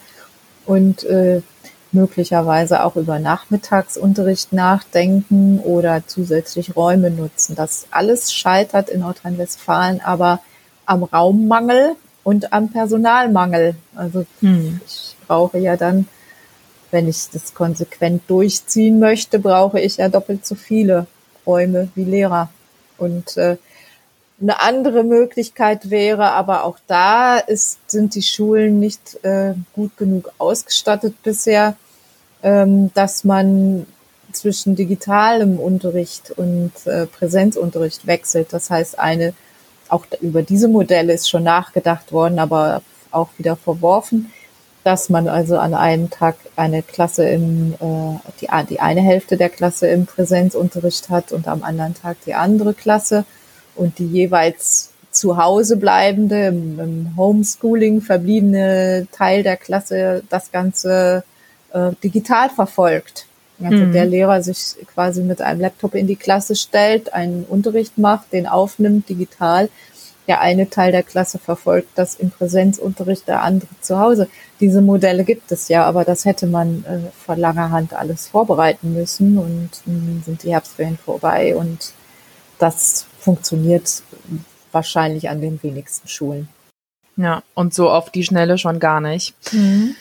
und 0.66 1.04
äh, 1.04 1.42
möglicherweise 1.92 2.84
auch 2.84 2.96
über 2.96 3.18
Nachmittagsunterricht 3.18 4.54
nachdenken 4.54 5.60
oder 5.60 6.04
zusätzlich 6.06 6.76
Räume 6.76 7.10
nutzen. 7.10 7.56
Das 7.56 7.88
alles 7.90 8.32
scheitert 8.32 8.90
in 8.90 9.00
Nordrhein-Westfalen 9.00 10.02
aber 10.02 10.42
am 10.86 11.04
Raummangel 11.04 11.96
und 12.24 12.54
am 12.54 12.70
Personalmangel. 12.70 13.76
Also 13.96 14.26
hm. 14.42 14.80
ich 14.86 15.16
brauche 15.28 15.58
ja 15.58 15.76
dann, 15.78 16.08
wenn 16.92 17.08
ich 17.08 17.30
das 17.32 17.54
konsequent 17.54 18.24
durchziehen 18.28 19.00
möchte, 19.00 19.40
brauche 19.40 19.80
ich 19.80 19.98
ja 19.98 20.10
doppelt 20.10 20.46
so 20.46 20.56
viele 20.56 21.08
Räume 21.46 21.90
wie 21.96 22.04
Lehrer. 22.04 22.50
Und 22.98 23.38
äh, 23.38 23.58
eine 24.42 24.60
andere 24.62 25.04
Möglichkeit 25.04 25.90
wäre, 25.90 26.32
aber 26.32 26.64
auch 26.66 26.78
da 26.88 27.38
ist, 27.38 27.90
sind 27.90 28.16
die 28.16 28.22
Schulen 28.22 28.80
nicht 28.80 29.24
äh, 29.24 29.54
gut 29.74 29.98
genug 29.98 30.32
ausgestattet 30.38 31.16
bisher, 31.24 31.78
ähm, 32.44 32.92
dass 32.94 33.24
man 33.24 33.86
zwischen 34.34 34.76
digitalem 34.76 35.60
Unterricht 35.60 36.32
und 36.32 36.74
äh, 36.86 37.06
Präsenzunterricht 37.06 38.06
wechselt. 38.06 38.52
Das 38.52 38.70
heißt, 38.70 39.00
eine, 39.00 39.34
auch 39.88 40.06
über 40.20 40.42
diese 40.42 40.68
Modelle 40.68 41.14
ist 41.14 41.30
schon 41.30 41.44
nachgedacht 41.44 42.12
worden, 42.12 42.40
aber 42.40 42.82
auch 43.12 43.30
wieder 43.38 43.56
verworfen, 43.56 44.32
dass 44.86 45.10
man 45.10 45.28
also 45.28 45.58
an 45.58 45.74
einem 45.74 46.12
Tag 46.12 46.36
eine 46.56 46.84
Klasse 46.84 47.28
im, 47.28 47.74
äh, 47.74 48.20
die, 48.40 48.48
die 48.70 48.80
eine 48.80 49.02
Hälfte 49.02 49.36
der 49.36 49.50
Klasse 49.50 49.88
im 49.88 50.06
Präsenzunterricht 50.06 51.10
hat 51.10 51.32
und 51.32 51.48
am 51.48 51.64
anderen 51.64 51.96
Tag 51.96 52.18
die 52.28 52.36
andere 52.36 52.76
Klasse 52.76 53.26
und 53.76 53.98
die 53.98 54.06
jeweils 54.06 54.92
zu 55.10 55.38
Hause 55.38 55.78
bleibende, 55.78 56.48
im, 56.48 56.80
im 56.80 57.14
Homeschooling 57.18 58.02
verbliebene 58.02 59.08
Teil 59.12 59.42
der 59.42 59.58
Klasse 59.58 60.22
das 60.30 60.52
Ganze 60.52 61.24
äh, 61.74 61.92
digital 62.04 62.52
verfolgt. 62.52 63.26
Also 63.64 63.86
mhm. 63.86 63.92
der 63.92 64.06
Lehrer 64.06 64.44
sich 64.44 64.76
quasi 64.94 65.24
mit 65.24 65.42
einem 65.42 65.62
Laptop 65.62 65.96
in 65.96 66.06
die 66.06 66.16
Klasse 66.16 66.56
stellt, 66.56 67.12
einen 67.12 67.44
Unterricht 67.46 67.98
macht, 67.98 68.34
den 68.34 68.46
aufnimmt 68.46 69.10
digital. 69.10 69.70
Der 70.28 70.42
eine 70.42 70.70
Teil 70.70 70.92
der 70.92 71.04
Klasse 71.04 71.38
verfolgt 71.38 71.90
das 71.96 72.16
im 72.16 72.32
Präsenzunterricht, 72.32 73.28
der 73.28 73.44
andere 73.44 73.70
zu 73.82 74.00
Hause. 74.00 74.28
Diese 74.60 74.82
Modelle 74.82 75.24
gibt 75.24 75.52
es 75.52 75.68
ja, 75.68 75.86
aber 75.86 76.04
das 76.04 76.26
hätte 76.26 76.48
man 76.48 76.84
äh, 76.86 77.00
vor 77.26 77.36
langer 77.36 77.70
Hand 77.70 77.94
alles 77.94 78.28
vorbereiten 78.28 78.94
müssen 78.94 79.38
und 79.38 79.70
nun 79.86 80.24
sind 80.26 80.44
die 80.44 80.52
Herbstferien 80.52 80.98
vorbei 80.98 81.56
und 81.56 81.94
das 82.58 83.06
funktioniert 83.20 84.04
wahrscheinlich 84.72 85.30
an 85.30 85.42
den 85.42 85.62
wenigsten 85.62 86.08
Schulen. 86.08 86.48
Ja, 87.18 87.44
und 87.54 87.74
so 87.74 87.90
auf 87.90 88.10
die 88.10 88.24
Schnelle 88.24 88.58
schon 88.58 88.80
gar 88.80 89.02
nicht. 89.02 89.36
Mhm. 89.54 89.96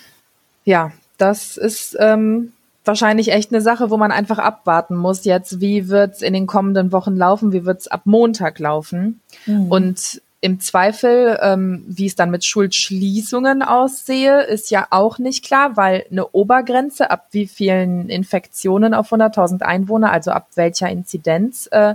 Ja, 0.64 0.92
das 1.18 1.56
ist 1.56 1.96
ähm, 2.00 2.52
wahrscheinlich 2.84 3.32
echt 3.32 3.52
eine 3.52 3.60
Sache, 3.60 3.90
wo 3.90 3.96
man 3.96 4.12
einfach 4.12 4.38
abwarten 4.38 4.96
muss 4.96 5.24
jetzt, 5.24 5.60
wie 5.60 5.88
wird's 5.88 6.22
in 6.22 6.34
den 6.34 6.46
kommenden 6.46 6.92
Wochen 6.92 7.16
laufen, 7.16 7.52
wie 7.52 7.64
wird's 7.64 7.88
ab 7.88 8.02
Montag 8.04 8.58
laufen. 8.58 9.20
Mhm. 9.46 9.70
Und 9.70 10.22
im 10.40 10.60
Zweifel, 10.60 11.38
ähm, 11.40 11.84
wie 11.88 12.04
es 12.04 12.16
dann 12.16 12.30
mit 12.30 12.44
Schulschließungen 12.44 13.62
aussehe, 13.62 14.42
ist 14.42 14.70
ja 14.70 14.86
auch 14.90 15.18
nicht 15.18 15.42
klar, 15.42 15.78
weil 15.78 16.04
eine 16.10 16.28
Obergrenze, 16.28 17.10
ab 17.10 17.28
wie 17.30 17.46
vielen 17.46 18.10
Infektionen 18.10 18.92
auf 18.92 19.10
100.000 19.10 19.62
Einwohner, 19.62 20.12
also 20.12 20.32
ab 20.32 20.48
welcher 20.54 20.90
Inzidenz 20.90 21.66
äh, 21.72 21.94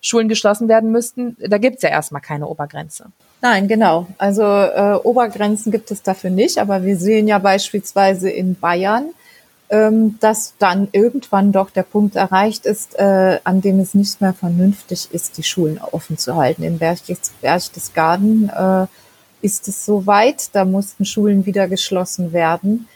Schulen 0.00 0.28
geschlossen 0.28 0.68
werden 0.68 0.90
müssten, 0.90 1.36
da 1.38 1.58
gibt's 1.58 1.82
ja 1.82 1.88
erstmal 1.88 2.20
keine 2.20 2.48
Obergrenze. 2.48 3.06
Nein, 3.40 3.68
genau. 3.68 4.08
Also 4.18 4.42
äh, 4.42 4.98
Obergrenzen 5.02 5.70
gibt 5.70 5.90
es 5.92 6.02
dafür 6.02 6.30
nicht, 6.30 6.58
aber 6.58 6.82
wir 6.82 6.96
sehen 6.96 7.28
ja 7.28 7.38
beispielsweise 7.38 8.28
in 8.28 8.56
Bayern, 8.58 9.10
ähm, 9.74 10.18
dass 10.20 10.54
dann 10.60 10.86
irgendwann 10.92 11.50
doch 11.50 11.68
der 11.68 11.82
Punkt 11.82 12.14
erreicht 12.14 12.64
ist, 12.64 12.96
äh, 12.96 13.40
an 13.42 13.60
dem 13.60 13.80
es 13.80 13.92
nicht 13.92 14.20
mehr 14.20 14.32
vernünftig 14.32 15.08
ist, 15.10 15.36
die 15.36 15.42
Schulen 15.42 15.80
offen 15.80 16.16
zu 16.16 16.36
halten. 16.36 16.62
In 16.62 16.78
Berchtesgaden 16.78 18.50
äh, 18.50 18.86
ist 19.42 19.66
es 19.66 19.84
soweit, 19.84 20.54
da 20.54 20.64
mussten 20.64 21.04
Schulen 21.04 21.44
wieder 21.44 21.66
geschlossen 21.66 22.32
werden. 22.32 22.86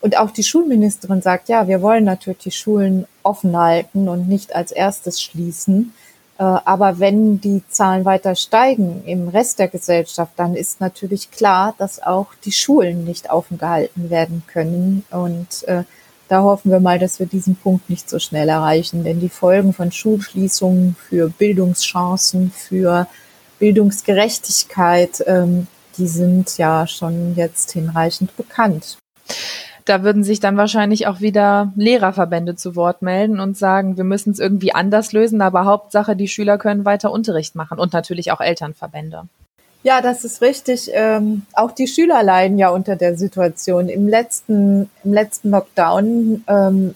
Und 0.00 0.16
auch 0.16 0.30
die 0.30 0.44
Schulministerin 0.44 1.22
sagt, 1.22 1.48
ja, 1.48 1.66
wir 1.66 1.82
wollen 1.82 2.04
natürlich 2.04 2.38
die 2.38 2.50
Schulen 2.52 3.08
offen 3.24 3.56
halten 3.56 4.08
und 4.08 4.28
nicht 4.28 4.54
als 4.54 4.70
erstes 4.70 5.20
schließen. 5.20 5.92
Äh, 6.38 6.44
aber 6.44 7.00
wenn 7.00 7.40
die 7.40 7.62
Zahlen 7.68 8.04
weiter 8.04 8.36
steigen 8.36 9.02
im 9.06 9.26
Rest 9.26 9.58
der 9.58 9.66
Gesellschaft, 9.66 10.34
dann 10.36 10.54
ist 10.54 10.80
natürlich 10.80 11.32
klar, 11.32 11.74
dass 11.78 12.00
auch 12.00 12.28
die 12.44 12.52
Schulen 12.52 13.02
nicht 13.02 13.28
offen 13.28 13.58
gehalten 13.58 14.08
werden 14.08 14.44
können. 14.46 15.04
Und 15.10 15.66
äh, 15.66 15.82
da 16.28 16.42
hoffen 16.42 16.70
wir 16.70 16.80
mal, 16.80 16.98
dass 16.98 17.18
wir 17.18 17.26
diesen 17.26 17.56
Punkt 17.56 17.88
nicht 17.90 18.08
so 18.08 18.18
schnell 18.18 18.48
erreichen. 18.48 19.04
Denn 19.04 19.20
die 19.20 19.28
Folgen 19.28 19.72
von 19.72 19.90
Schulschließungen 19.90 20.96
für 21.08 21.30
Bildungschancen, 21.30 22.50
für 22.50 23.06
Bildungsgerechtigkeit, 23.58 25.24
ähm, 25.26 25.66
die 25.96 26.06
sind 26.06 26.58
ja 26.58 26.86
schon 26.86 27.34
jetzt 27.34 27.72
hinreichend 27.72 28.36
bekannt 28.36 28.98
da 29.88 30.02
würden 30.02 30.22
sich 30.22 30.40
dann 30.40 30.56
wahrscheinlich 30.56 31.06
auch 31.06 31.20
wieder 31.20 31.72
Lehrerverbände 31.76 32.56
zu 32.56 32.76
Wort 32.76 33.00
melden 33.00 33.40
und 33.40 33.56
sagen, 33.56 33.96
wir 33.96 34.04
müssen 34.04 34.32
es 34.32 34.38
irgendwie 34.38 34.74
anders 34.74 35.12
lösen, 35.12 35.40
aber 35.40 35.64
Hauptsache, 35.64 36.14
die 36.14 36.28
Schüler 36.28 36.58
können 36.58 36.84
weiter 36.84 37.10
Unterricht 37.10 37.54
machen 37.54 37.78
und 37.78 37.92
natürlich 37.94 38.30
auch 38.30 38.40
Elternverbände. 38.40 39.28
Ja, 39.82 40.00
das 40.00 40.24
ist 40.24 40.42
richtig. 40.42 40.90
Ähm, 40.92 41.42
auch 41.52 41.70
die 41.70 41.86
Schüler 41.86 42.22
leiden 42.22 42.58
ja 42.58 42.70
unter 42.70 42.96
der 42.96 43.16
Situation. 43.16 43.88
Im 43.88 44.08
letzten, 44.08 44.90
im 45.04 45.12
letzten 45.12 45.50
Lockdown, 45.50 46.44
ähm, 46.48 46.94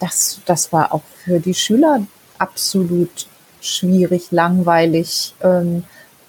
das, 0.00 0.40
das 0.44 0.72
war 0.72 0.92
auch 0.92 1.02
für 1.24 1.40
die 1.40 1.54
Schüler 1.54 2.00
absolut 2.38 3.28
schwierig, 3.60 4.32
langweilig. 4.32 5.34
Ähm, 5.40 5.84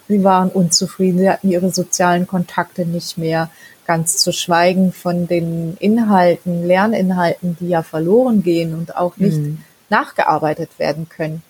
sie 0.08 0.22
waren 0.24 0.50
unzufrieden, 0.50 1.18
sie 1.18 1.30
hatten 1.30 1.50
ihre 1.50 1.70
sozialen 1.70 2.26
Kontakte 2.26 2.86
nicht 2.86 3.18
mehr 3.18 3.50
ganz 3.86 4.18
zu 4.18 4.32
schweigen 4.32 4.92
von 4.92 5.26
den 5.26 5.76
Inhalten, 5.80 6.66
Lerninhalten, 6.66 7.56
die 7.58 7.68
ja 7.68 7.82
verloren 7.82 8.42
gehen 8.42 8.74
und 8.74 8.96
auch 8.96 9.16
nicht 9.16 9.38
mhm. 9.38 9.58
nachgearbeitet 9.88 10.70
werden 10.78 11.08
können. 11.08 11.42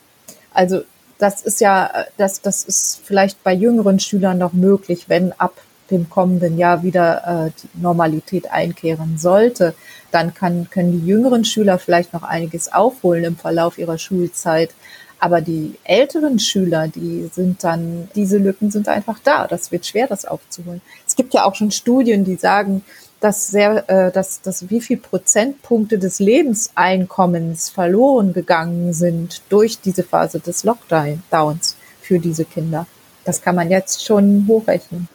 Also 0.55 0.83
das 1.19 1.43
ist 1.43 1.61
ja, 1.61 2.07
das, 2.17 2.41
das 2.41 2.63
ist 2.63 3.01
vielleicht 3.05 3.43
bei 3.43 3.53
jüngeren 3.53 3.99
Schülern 3.99 4.39
noch 4.39 4.53
möglich, 4.53 5.05
wenn 5.09 5.33
ab 5.33 5.55
dem 5.91 6.09
kommenden 6.09 6.59
Jahr 6.59 6.83
wieder 6.83 7.47
äh, 7.47 7.51
die 7.63 7.81
Normalität 7.81 8.51
einkehren 8.51 9.19
sollte, 9.19 9.75
dann 10.11 10.35
kann, 10.35 10.69
können 10.71 10.93
die 10.93 11.07
jüngeren 11.07 11.45
Schüler 11.45 11.79
vielleicht 11.79 12.13
noch 12.13 12.23
einiges 12.23 12.73
aufholen 12.73 13.25
im 13.25 13.37
Verlauf 13.37 13.79
ihrer 13.79 13.99
Schulzeit. 13.99 14.71
Aber 15.21 15.41
die 15.41 15.75
älteren 15.83 16.39
Schüler, 16.39 16.87
die 16.87 17.29
sind 17.33 17.65
dann, 17.65 18.09
diese 18.15 18.39
Lücken 18.39 18.71
sind 18.71 18.89
einfach 18.89 19.19
da. 19.25 19.49
Das 19.49 19.73
wird 19.73 19.85
schwer, 19.85 20.07
das 20.07 20.25
aufzuholen. 20.25 20.81
Es 21.07 21.17
gibt 21.17 21.35
ja 21.35 21.45
auch 21.45 21.57
schon 21.57 21.73
Studien, 21.73 22.25
die 22.25 22.37
sagen, 22.37 22.85
dass 23.21 23.49
sehr, 23.49 23.89
äh, 23.89 24.13
dass, 24.13 24.43
dass 24.43 24.71
wie 24.71 24.81
viel 24.81 24.97
Prozentpunkte 24.97 25.99
des 25.99 26.19
Lebenseinkommens 26.19 27.71
verloren 27.71 28.33
gegangen 28.33 28.93
sind 28.93 29.43
durch 29.49 29.81
diese 29.81 30.05
Phase 30.05 30.41
des 30.41 30.65
Lockdowns 30.65 31.77
für 32.01 32.19
diese 32.19 32.45
Kinder. 32.45 32.87
Das 33.25 33.43
kann 33.43 33.57
man 33.57 33.71
jetzt 33.71 34.05
schon 34.05 34.47
hochrechnen. 34.49 35.09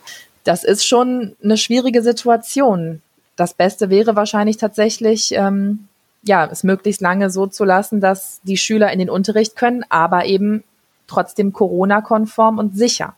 Das 0.44 0.64
ist 0.64 0.86
schon 0.86 1.36
eine 1.44 1.58
schwierige 1.58 2.02
Situation. 2.02 3.02
Das 3.36 3.54
Beste 3.54 3.90
wäre 3.90 4.16
wahrscheinlich 4.16 4.58
tatsächlich, 4.58 5.32
ähm, 5.32 5.88
ja, 6.24 6.46
es 6.46 6.64
möglichst 6.64 7.02
lange 7.02 7.30
so 7.30 7.48
zu 7.48 7.64
lassen, 7.64 8.02
dass 8.02 8.40
die 8.44 8.58
Schüler 8.58 8.92
in 8.92 9.00
den 9.00 9.10
Unterricht 9.10 9.56
können, 9.56 9.84
aber 9.90 10.26
eben 10.26 10.64
trotzdem 11.08 11.54
Corona-konform 11.54 12.60
und 12.60 12.78
sicher. 12.78 13.16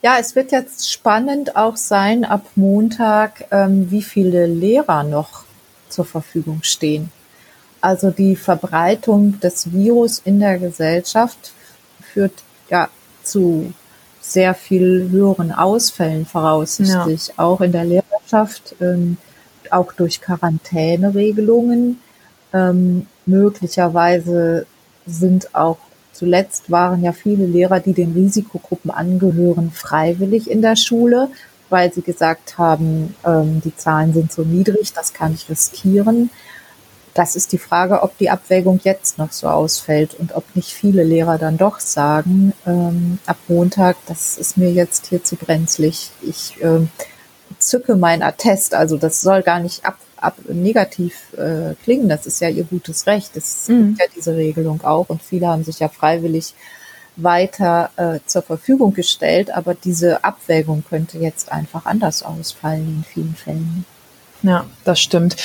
Ja, 0.00 0.16
es 0.20 0.36
wird 0.36 0.52
jetzt 0.52 0.90
spannend 0.90 1.56
auch 1.56 1.76
sein 1.76 2.24
ab 2.24 2.44
Montag, 2.54 3.46
ähm, 3.50 3.90
wie 3.90 4.02
viele 4.02 4.46
Lehrer 4.46 5.02
noch 5.02 5.44
zur 5.88 6.04
Verfügung 6.04 6.60
stehen. 6.62 7.10
Also 7.80 8.10
die 8.10 8.36
Verbreitung 8.36 9.40
des 9.40 9.72
Virus 9.72 10.20
in 10.24 10.38
der 10.38 10.58
Gesellschaft 10.58 11.52
führt 12.00 12.42
ja 12.70 12.88
zu 13.24 13.72
sehr 14.20 14.54
viel 14.54 15.08
höheren 15.10 15.52
Ausfällen 15.52 16.26
voraussichtlich, 16.26 17.28
ja. 17.28 17.34
auch 17.38 17.60
in 17.60 17.72
der 17.72 17.84
Lehrerschaft, 17.84 18.76
ähm, 18.80 19.16
auch 19.70 19.92
durch 19.92 20.20
Quarantäneregelungen. 20.20 22.00
Ähm, 22.52 23.06
möglicherweise 23.26 24.66
sind 25.06 25.54
auch 25.54 25.78
Zuletzt 26.18 26.68
waren 26.68 27.04
ja 27.04 27.12
viele 27.12 27.46
Lehrer, 27.46 27.78
die 27.78 27.92
den 27.92 28.12
Risikogruppen 28.12 28.90
angehören, 28.90 29.70
freiwillig 29.70 30.50
in 30.50 30.62
der 30.62 30.74
Schule, 30.74 31.28
weil 31.68 31.92
sie 31.92 32.02
gesagt 32.02 32.58
haben, 32.58 33.14
ähm, 33.24 33.62
die 33.64 33.76
Zahlen 33.76 34.12
sind 34.12 34.32
so 34.32 34.42
niedrig, 34.42 34.92
das 34.92 35.12
kann 35.12 35.32
ich 35.32 35.48
riskieren. 35.48 36.30
Das 37.14 37.36
ist 37.36 37.52
die 37.52 37.58
Frage, 37.58 38.02
ob 38.02 38.18
die 38.18 38.30
Abwägung 38.30 38.80
jetzt 38.82 39.18
noch 39.18 39.30
so 39.30 39.46
ausfällt 39.46 40.14
und 40.14 40.34
ob 40.34 40.56
nicht 40.56 40.72
viele 40.72 41.04
Lehrer 41.04 41.38
dann 41.38 41.56
doch 41.56 41.78
sagen, 41.78 42.52
ähm, 42.66 43.20
ab 43.24 43.36
Montag, 43.46 43.96
das 44.06 44.38
ist 44.38 44.56
mir 44.56 44.72
jetzt 44.72 45.06
hier 45.06 45.22
zu 45.22 45.36
brenzlig. 45.36 46.10
Ich 46.22 46.56
ähm, 46.60 46.88
zücke 47.60 47.94
mein 47.94 48.24
Attest, 48.24 48.74
also 48.74 48.96
das 48.96 49.20
soll 49.20 49.42
gar 49.42 49.60
nicht 49.60 49.84
ab 49.84 49.98
ab, 50.20 50.36
negativ 50.48 51.32
äh, 51.34 51.74
klingen. 51.82 52.08
Das 52.08 52.26
ist 52.26 52.40
ja 52.40 52.48
ihr 52.48 52.64
gutes 52.64 53.06
Recht. 53.06 53.36
Es 53.36 53.68
mhm. 53.68 53.88
gibt 53.88 54.00
ja 54.00 54.06
diese 54.14 54.36
Regelung 54.36 54.82
auch 54.82 55.08
und 55.08 55.22
viele 55.22 55.48
haben 55.48 55.64
sich 55.64 55.80
ja 55.80 55.88
freiwillig 55.88 56.54
weiter 57.16 57.90
äh, 57.96 58.20
zur 58.26 58.42
Verfügung 58.42 58.94
gestellt, 58.94 59.50
aber 59.50 59.74
diese 59.74 60.24
Abwägung 60.24 60.84
könnte 60.88 61.18
jetzt 61.18 61.50
einfach 61.50 61.84
anders 61.84 62.22
ausfallen 62.22 62.86
in 62.98 63.04
vielen 63.04 63.34
Fällen. 63.34 63.84
Ja, 64.42 64.66
das 64.84 65.00
stimmt. 65.00 65.36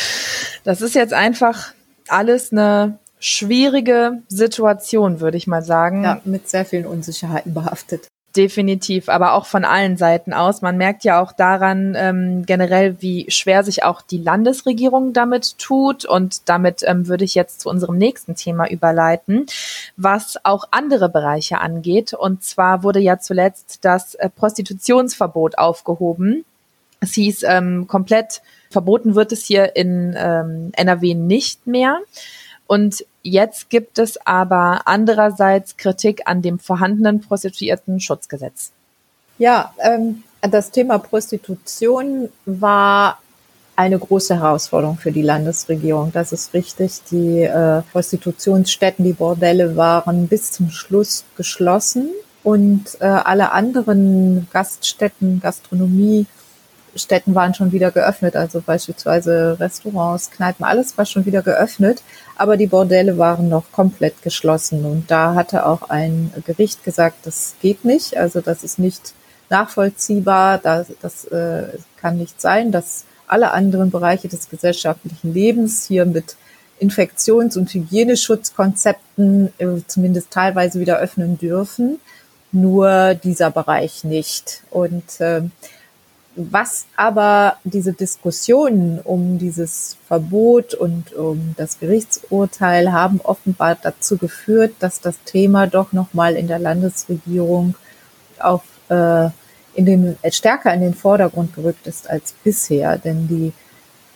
Das 0.63 0.81
ist 0.81 0.93
jetzt 0.93 1.13
einfach 1.13 1.73
alles 2.07 2.51
eine 2.51 2.99
schwierige 3.19 4.21
Situation, 4.27 5.19
würde 5.19 5.37
ich 5.37 5.47
mal 5.47 5.63
sagen. 5.63 6.03
Ja, 6.03 6.21
mit 6.25 6.47
sehr 6.47 6.65
vielen 6.65 6.85
Unsicherheiten 6.85 7.53
behaftet. 7.53 8.07
Definitiv, 8.35 9.09
aber 9.09 9.33
auch 9.33 9.45
von 9.45 9.63
allen 9.63 9.95
Seiten 9.95 10.33
aus. 10.33 10.63
Man 10.63 10.75
merkt 10.75 11.03
ja 11.03 11.21
auch 11.21 11.33
daran 11.33 11.93
ähm, 11.95 12.45
generell, 12.47 12.95
wie 12.99 13.29
schwer 13.29 13.63
sich 13.63 13.83
auch 13.83 14.01
die 14.01 14.17
Landesregierung 14.17 15.13
damit 15.13 15.59
tut. 15.59 16.03
Und 16.03 16.49
damit 16.49 16.81
ähm, 16.83 17.07
würde 17.07 17.25
ich 17.25 17.35
jetzt 17.35 17.61
zu 17.61 17.69
unserem 17.69 17.95
nächsten 17.95 18.33
Thema 18.33 18.67
überleiten, 18.67 19.45
was 19.97 20.43
auch 20.43 20.65
andere 20.71 21.09
Bereiche 21.09 21.59
angeht. 21.59 22.15
Und 22.15 22.43
zwar 22.43 22.81
wurde 22.81 22.99
ja 22.99 23.19
zuletzt 23.19 23.85
das 23.85 24.15
äh, 24.15 24.29
Prostitutionsverbot 24.29 25.59
aufgehoben. 25.59 26.43
Es 27.01 27.13
hieß 27.13 27.43
ähm, 27.43 27.85
komplett 27.87 28.41
verboten 28.71 29.13
wird 29.13 29.31
es 29.31 29.45
hier 29.45 29.75
in 29.75 30.15
ähm, 30.17 30.71
NRW 30.73 31.13
nicht 31.13 31.67
mehr. 31.67 31.99
Und 32.65 33.05
jetzt 33.23 33.69
gibt 33.69 33.97
es 33.97 34.17
aber 34.25 34.81
andererseits 34.85 35.77
Kritik 35.77 36.21
an 36.25 36.41
dem 36.41 36.59
vorhandenen 36.59 37.21
Prostituierten-Schutzgesetz. 37.21 38.71
Ja, 39.37 39.73
ähm, 39.79 40.23
das 40.41 40.71
Thema 40.71 40.99
Prostitution 40.99 42.29
war 42.45 43.19
eine 43.75 43.97
große 43.97 44.35
Herausforderung 44.35 44.97
für 44.97 45.11
die 45.11 45.23
Landesregierung. 45.23 46.11
Das 46.11 46.31
ist 46.31 46.53
richtig. 46.53 47.01
Die 47.09 47.41
äh, 47.41 47.81
Prostitutionsstätten, 47.91 49.03
die 49.03 49.13
Bordelle 49.13 49.75
waren 49.75 50.27
bis 50.27 50.51
zum 50.51 50.69
Schluss 50.69 51.23
geschlossen 51.37 52.09
und 52.43 52.97
äh, 52.99 53.05
alle 53.05 53.51
anderen 53.51 54.47
Gaststätten, 54.51 55.39
Gastronomie, 55.41 56.27
Städten 56.95 57.33
waren 57.35 57.53
schon 57.53 57.71
wieder 57.71 57.91
geöffnet, 57.91 58.35
also 58.35 58.61
beispielsweise 58.61 59.57
Restaurants, 59.59 60.31
Kneipen, 60.31 60.65
alles 60.65 60.97
war 60.97 61.05
schon 61.05 61.25
wieder 61.25 61.41
geöffnet, 61.41 62.03
aber 62.35 62.57
die 62.57 62.67
Bordelle 62.67 63.17
waren 63.17 63.49
noch 63.49 63.71
komplett 63.71 64.21
geschlossen. 64.21 64.85
Und 64.85 65.09
da 65.09 65.35
hatte 65.35 65.65
auch 65.65 65.89
ein 65.89 66.31
Gericht 66.45 66.83
gesagt, 66.83 67.25
das 67.25 67.55
geht 67.61 67.83
nicht, 67.85 68.17
also 68.17 68.41
das 68.41 68.63
ist 68.63 68.79
nicht 68.79 69.13
nachvollziehbar, 69.49 70.57
das, 70.57 70.87
das 71.01 71.25
äh, 71.25 71.63
kann 71.97 72.17
nicht 72.17 72.39
sein, 72.39 72.71
dass 72.71 73.05
alle 73.27 73.51
anderen 73.51 73.89
Bereiche 73.89 74.27
des 74.27 74.49
gesellschaftlichen 74.49 75.33
Lebens 75.33 75.85
hier 75.87 76.05
mit 76.05 76.35
Infektions- 76.79 77.57
und 77.57 77.73
Hygieneschutzkonzepten 77.73 79.53
äh, 79.57 79.67
zumindest 79.87 80.31
teilweise 80.31 80.79
wieder 80.79 80.99
öffnen 80.99 81.37
dürfen, 81.37 81.99
nur 82.51 83.15
dieser 83.15 83.51
Bereich 83.51 84.03
nicht. 84.03 84.63
Und 84.69 85.19
äh, 85.19 85.41
was 86.35 86.85
aber 86.95 87.57
diese 87.63 87.93
Diskussionen 87.93 88.99
um 88.99 89.37
dieses 89.37 89.97
Verbot 90.07 90.73
und 90.73 91.13
um 91.13 91.53
das 91.57 91.79
Gerichtsurteil 91.79 92.91
haben 92.91 93.21
offenbar 93.21 93.77
dazu 93.81 94.17
geführt, 94.17 94.73
dass 94.79 94.99
das 94.99 95.15
Thema 95.25 95.67
doch 95.67 95.93
nochmal 95.93 96.35
in 96.35 96.47
der 96.47 96.59
Landesregierung 96.59 97.75
auf, 98.39 98.63
äh, 98.89 99.29
in 99.75 99.85
den, 99.85 100.17
stärker 100.29 100.73
in 100.73 100.81
den 100.81 100.93
Vordergrund 100.93 101.55
gerückt 101.55 101.85
ist 101.87 102.09
als 102.09 102.33
bisher. 102.43 102.97
Denn 102.97 103.27
die 103.27 103.53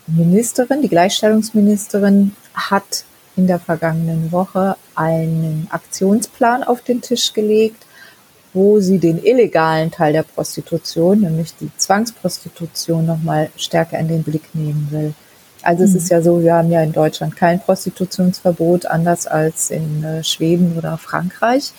Ministerin, 0.07 0.81
die 0.81 0.89
Gleichstellungsministerin 0.89 2.35
hat 2.53 3.05
in 3.35 3.45
der 3.45 3.59
vergangenen 3.59 4.31
Woche 4.31 4.75
einen 4.95 5.67
Aktionsplan 5.69 6.63
auf 6.63 6.81
den 6.81 7.01
Tisch 7.01 7.33
gelegt, 7.33 7.85
wo 8.57 8.79
sie 8.79 8.97
den 8.97 9.23
illegalen 9.23 9.91
Teil 9.91 10.13
der 10.13 10.23
Prostitution, 10.23 11.21
nämlich 11.21 11.53
die 11.55 11.69
Zwangsprostitution, 11.77 13.05
nochmal 13.05 13.51
stärker 13.55 13.99
in 13.99 14.07
den 14.07 14.23
Blick 14.23 14.53
nehmen 14.53 14.87
will. 14.89 15.13
Also 15.61 15.83
mhm. 15.83 15.89
es 15.89 15.95
ist 15.95 16.09
ja 16.09 16.21
so, 16.21 16.41
wir 16.41 16.55
haben 16.55 16.71
ja 16.71 16.81
in 16.81 16.91
Deutschland 16.91 17.35
kein 17.35 17.59
Prostitutionsverbot, 17.59 18.87
anders 18.87 19.27
als 19.27 19.69
in 19.69 20.03
äh, 20.03 20.23
Schweden 20.23 20.75
oder 20.75 20.97
Frankreich, 20.97 21.71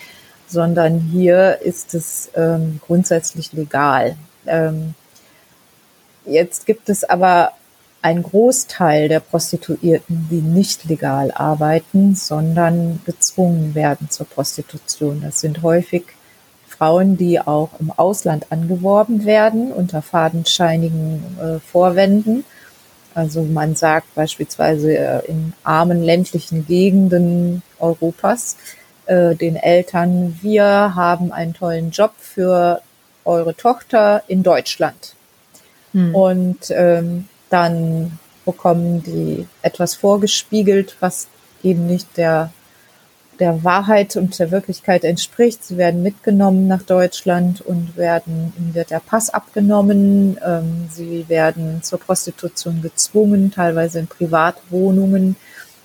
sondern 0.47 1.01
hier 1.01 1.59
ist 1.63 1.95
es 1.95 2.31
ähm, 2.37 2.81
grundsätzlich 2.87 3.53
legal. 3.53 4.17
Ähm, 4.47 4.95
jetzt 6.27 6.65
gibt 6.65 6.89
es 6.89 7.03
aber 7.03 7.53
einen 8.03 8.23
Großteil 8.23 9.09
der 9.09 9.19
Prostituierten, 9.19 10.29
die 10.31 10.41
nicht 10.41 10.85
legal 10.85 11.33
arbeiten, 11.33 12.15
sondern 12.15 13.01
gezwungen 13.05 13.75
werden 13.75 14.09
zur 14.11 14.27
Prostitution. 14.27 15.23
Das 15.23 15.41
sind 15.41 15.63
häufig 15.63 16.05
Frauen, 16.79 17.17
die 17.17 17.41
auch 17.41 17.71
im 17.81 17.91
Ausland 17.91 18.47
angeworben 18.51 19.25
werden 19.25 19.73
unter 19.73 20.01
fadenscheinigen 20.01 21.23
äh, 21.41 21.59
Vorwänden. 21.59 22.45
Also 23.15 23.43
man 23.43 23.75
sagt 23.75 24.15
beispielsweise 24.15 24.97
äh, 24.97 25.27
in 25.27 25.53
armen 25.65 26.03
ländlichen 26.03 26.67
Gegenden 26.67 27.63
Europas 27.81 28.57
äh, 29.07 29.35
den 29.35 29.57
Eltern, 29.57 30.39
wir 30.41 30.95
haben 30.95 31.33
einen 31.33 31.53
tollen 31.53 31.91
Job 31.91 32.13
für 32.19 32.81
eure 33.25 33.57
Tochter 33.57 34.23
in 34.29 34.43
Deutschland. 34.43 35.15
Hm. 35.93 36.15
Und 36.15 36.71
ähm, 36.71 37.27
dann 37.51 38.19
bekommen 38.45 39.03
die 39.03 39.47
etwas 39.63 39.95
vorgespiegelt, 39.95 40.97
was 41.01 41.27
eben 41.63 41.87
nicht 41.87 42.17
der 42.17 42.51
der 43.39 43.63
Wahrheit 43.65 44.17
und 44.17 44.39
der 44.39 44.51
Wirklichkeit 44.51 45.05
entspricht. 45.05 45.65
Sie 45.65 45.77
werden 45.77 46.03
mitgenommen 46.03 46.67
nach 46.67 46.83
Deutschland 46.83 47.61
und 47.61 47.97
werden, 47.97 48.53
ihnen 48.59 48.75
wird 48.75 48.91
der 48.91 49.01
Pass 49.01 49.31
abgenommen. 49.31 50.39
Ähm, 50.45 50.89
sie 50.91 51.29
werden 51.29 51.83
zur 51.83 52.01
Prostitution 52.01 52.83
gezwungen, 52.83 53.51
teilweise 53.51 54.01
in 54.01 54.07
Privatwohnungen 54.07 55.37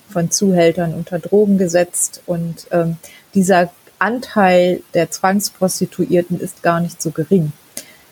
von 0.09 0.31
Zuhältern 0.31 0.93
unter 0.93 1.19
Drogen 1.19 1.57
gesetzt. 1.57 2.21
Und 2.25 2.67
ähm, 2.71 2.97
dieser 3.33 3.71
Anteil 3.99 4.81
der 4.93 5.11
Zwangsprostituierten 5.11 6.39
ist 6.39 6.63
gar 6.63 6.79
nicht 6.79 7.01
so 7.01 7.11
gering. 7.11 7.51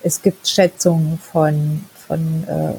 Es 0.04 0.22
gibt 0.22 0.48
Schätzungen 0.48 1.20
von, 1.20 1.86
von 2.08 2.44
äh, 2.48 2.74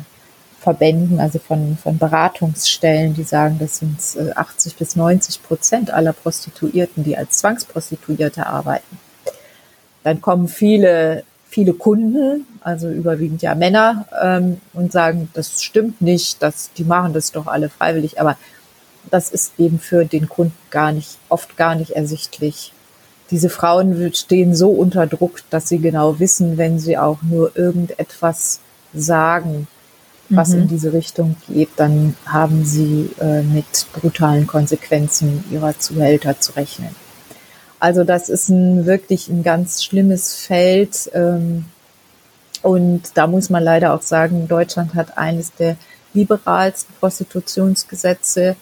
Verbänden, 0.63 1.19
also 1.19 1.41
von, 1.41 1.77
von 1.77 1.99
Beratungsstellen, 1.99 3.15
die 3.15 3.25
sagen, 3.25 3.59
das 3.59 3.79
sind 3.79 3.99
80 4.37 4.73
äh, 4.73 4.77
bis 4.79 4.97
90 4.97 5.43
Prozent 5.43 5.91
aller 5.91 6.13
Prostituierten, 6.13 7.03
die 7.03 7.17
als 7.17 7.39
Zwangsprostituierte 7.39 8.47
arbeiten. 8.47 8.99
Dann 10.05 10.21
kommen 10.21 10.47
viele, 10.47 11.25
viele 11.49 11.73
Kunden, 11.75 12.47
also 12.61 12.89
überwiegend 12.89 13.43
ja 13.43 13.57
Männer, 13.57 14.07
ähm, 14.23 14.61
und 14.73 14.93
sagen, 14.93 15.29
das 15.35 15.63
stimmt 15.63 16.01
nicht, 16.01 16.41
das, 16.43 16.71
die 16.73 16.85
machen 16.85 17.13
das 17.13 17.33
doch 17.33 17.49
alle 17.49 17.69
freiwillig, 17.69 18.21
aber 18.21 18.39
das 19.11 19.31
ist 19.31 19.55
eben 19.59 19.81
für 19.81 20.05
den 20.05 20.29
Kunden 20.29 20.57
gar 20.71 20.93
nicht, 20.93 21.19
oft 21.29 21.57
gar 21.57 21.75
nicht 21.75 21.91
ersichtlich. 21.91 22.73
Diese 23.33 23.51
Frauen 23.51 24.13
stehen 24.15 24.55
so 24.55 24.71
unter 24.71 25.09
Druck, 25.09 25.41
dass 25.51 25.69
sie 25.69 25.79
genau 25.79 26.21
wissen, 26.21 26.57
wenn 26.57 26.79
sie 26.79 26.99
auch 26.99 27.21
nur 27.23 27.57
irgendetwas 27.57 28.61
sagen, 28.95 29.67
was 30.37 30.51
mhm. 30.51 30.63
in 30.63 30.69
diese 30.69 30.93
Richtung 30.93 31.37
geht, 31.49 31.71
dann 31.77 32.15
haben 32.27 32.65
sie 32.65 33.11
äh, 33.21 33.43
mit 33.43 33.87
brutalen 33.93 34.47
Konsequenzen 34.47 35.45
ihrer 35.51 35.79
Zuhälter 35.79 36.41
zu 36.41 36.53
rechnen. 36.53 36.95
Also 37.81 38.05
das 38.05 38.29
ist 38.29 38.49
ein 38.49 38.87
wirklich 38.87 39.29
ein 39.29 39.43
ganz 39.43 39.83
schlimmes 39.83 40.35
Feld. 40.35 41.11
Ähm, 41.15 41.65
und 42.63 43.03
da 43.15 43.27
muss 43.27 43.51
man 43.51 43.63
leider 43.65 43.93
auch 43.93 44.03
sagen, 44.03 44.47
Deutschland 44.47 44.95
hat 44.95 45.19
eines 45.19 45.53
der 45.55 45.77
liberalsten 46.15 46.95
Prostitutionsgesetze 47.01 48.57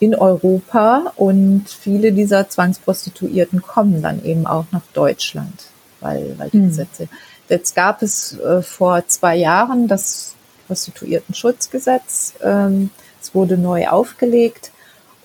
in 0.00 0.14
Europa 0.14 1.12
und 1.16 1.64
viele 1.68 2.12
dieser 2.12 2.48
Zwangsprostituierten 2.48 3.62
kommen 3.62 4.02
dann 4.02 4.24
eben 4.24 4.46
auch 4.46 4.66
nach 4.70 4.82
Deutschland, 4.92 5.64
weil, 6.00 6.34
weil 6.38 6.50
die 6.50 6.58
mhm. 6.58 6.68
Gesetze. 6.68 7.08
Jetzt 7.48 7.74
gab 7.74 8.02
es 8.02 8.38
äh, 8.38 8.62
vor 8.62 9.06
zwei 9.08 9.36
Jahren 9.36 9.88
das 9.88 10.34
Prostituiertenschutzgesetz. 10.68 12.34
Ähm, 12.42 12.90
es 13.20 13.34
wurde 13.34 13.58
neu 13.58 13.88
aufgelegt 13.88 14.70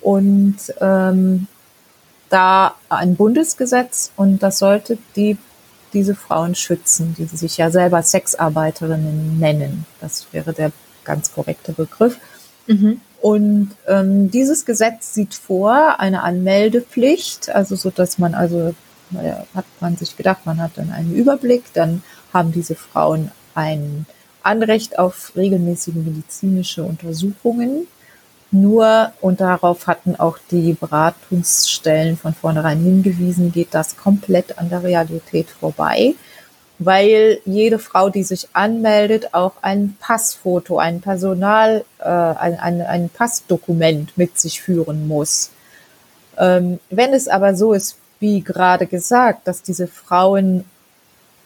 und 0.01 0.58
ähm, 0.82 1.47
da 2.29 2.73
ein 2.89 3.15
Bundesgesetz 3.15 4.12
und 4.15 4.41
das 4.41 4.58
sollte 4.58 4.97
die 5.15 5.38
diese 5.93 6.15
Frauen 6.15 6.56
schützen, 6.56 7.13
die 7.19 7.25
sich 7.25 7.58
ja 7.58 7.69
selber 7.69 8.01
Sexarbeiterinnen 8.01 9.38
nennen. 9.38 9.86
Das 10.01 10.25
wäre 10.32 10.51
der 10.51 10.71
ganz 11.03 11.32
korrekte 11.32 11.71
Begriff. 11.71 12.17
Mhm. 12.65 12.99
Und 13.21 13.75
ähm, 13.88 14.32
dieses 14.32 14.65
Gesetz 14.65 15.13
sieht 15.13 15.36
vor 15.36 15.99
eine 15.99 16.23
Anmeldepflicht, 16.23 17.49
also 17.49 17.75
so, 17.75 17.91
dass 17.91 18.17
man 18.17 18.34
also 18.34 18.73
hat 19.53 19.65
man 19.79 19.95
sich 19.95 20.17
gedacht, 20.17 20.45
man 20.45 20.60
hat 20.60 20.71
dann 20.75 20.91
einen 20.91 21.13
Überblick, 21.13 21.65
dann 21.73 22.01
haben 22.34 22.51
diese 22.51 22.73
Frauen 22.73 23.29
ein 23.53 24.08
Anrecht 24.43 24.99
auf 24.99 25.32
regelmäßige 25.36 25.95
medizinische 25.95 26.84
Untersuchungen. 26.84 27.88
Nur, 28.51 29.12
und 29.19 29.41
darauf 29.41 29.88
hatten 29.88 30.15
auch 30.15 30.38
die 30.51 30.73
Beratungsstellen 30.73 32.17
von 32.17 32.36
vornherein 32.36 32.79
hingewiesen, 32.79 33.51
geht 33.51 33.69
das 33.71 33.97
komplett 33.97 34.60
an 34.60 34.69
der 34.69 34.84
Realität 34.84 35.49
vorbei, 35.49 36.13
weil 36.77 37.39
jede 37.45 37.79
Frau, 37.79 38.10
die 38.10 38.23
sich 38.23 38.49
anmeldet, 38.53 39.34
auch 39.34 39.53
ein 39.63 39.97
Passfoto, 39.99 40.77
ein 40.77 41.01
Personal, 41.01 41.84
äh, 41.99 42.03
ein, 42.03 42.60
ein, 42.60 42.82
ein 42.84 43.10
Passdokument 43.10 44.15
mit 44.19 44.39
sich 44.39 44.62
führen 44.62 45.08
muss. 45.08 45.49
Ähm, 46.38 46.79
wenn 46.91 47.13
es 47.13 47.27
aber 47.27 47.56
so 47.56 47.73
ist, 47.73 47.97
wie 48.19 48.41
gerade 48.41 48.86
gesagt, 48.86 49.47
dass 49.47 49.63
diese 49.63 49.88
Frauen 49.88 50.63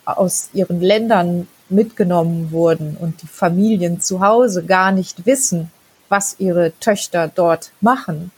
aus 0.04 0.50
ihren 0.54 0.82
Ländern 0.82 1.48
mitgenommen 1.70 2.52
wurden 2.52 2.98
und 3.00 3.22
die 3.22 3.28
Familien 3.28 4.02
zu 4.02 4.22
Hause 4.22 4.64
gar 4.64 4.92
nicht 4.92 5.26
wissen, 5.26 5.72
was 6.10 6.36
ihre 6.40 6.72
Töchter 6.80 7.30
dort 7.34 7.72
machen 7.82 8.32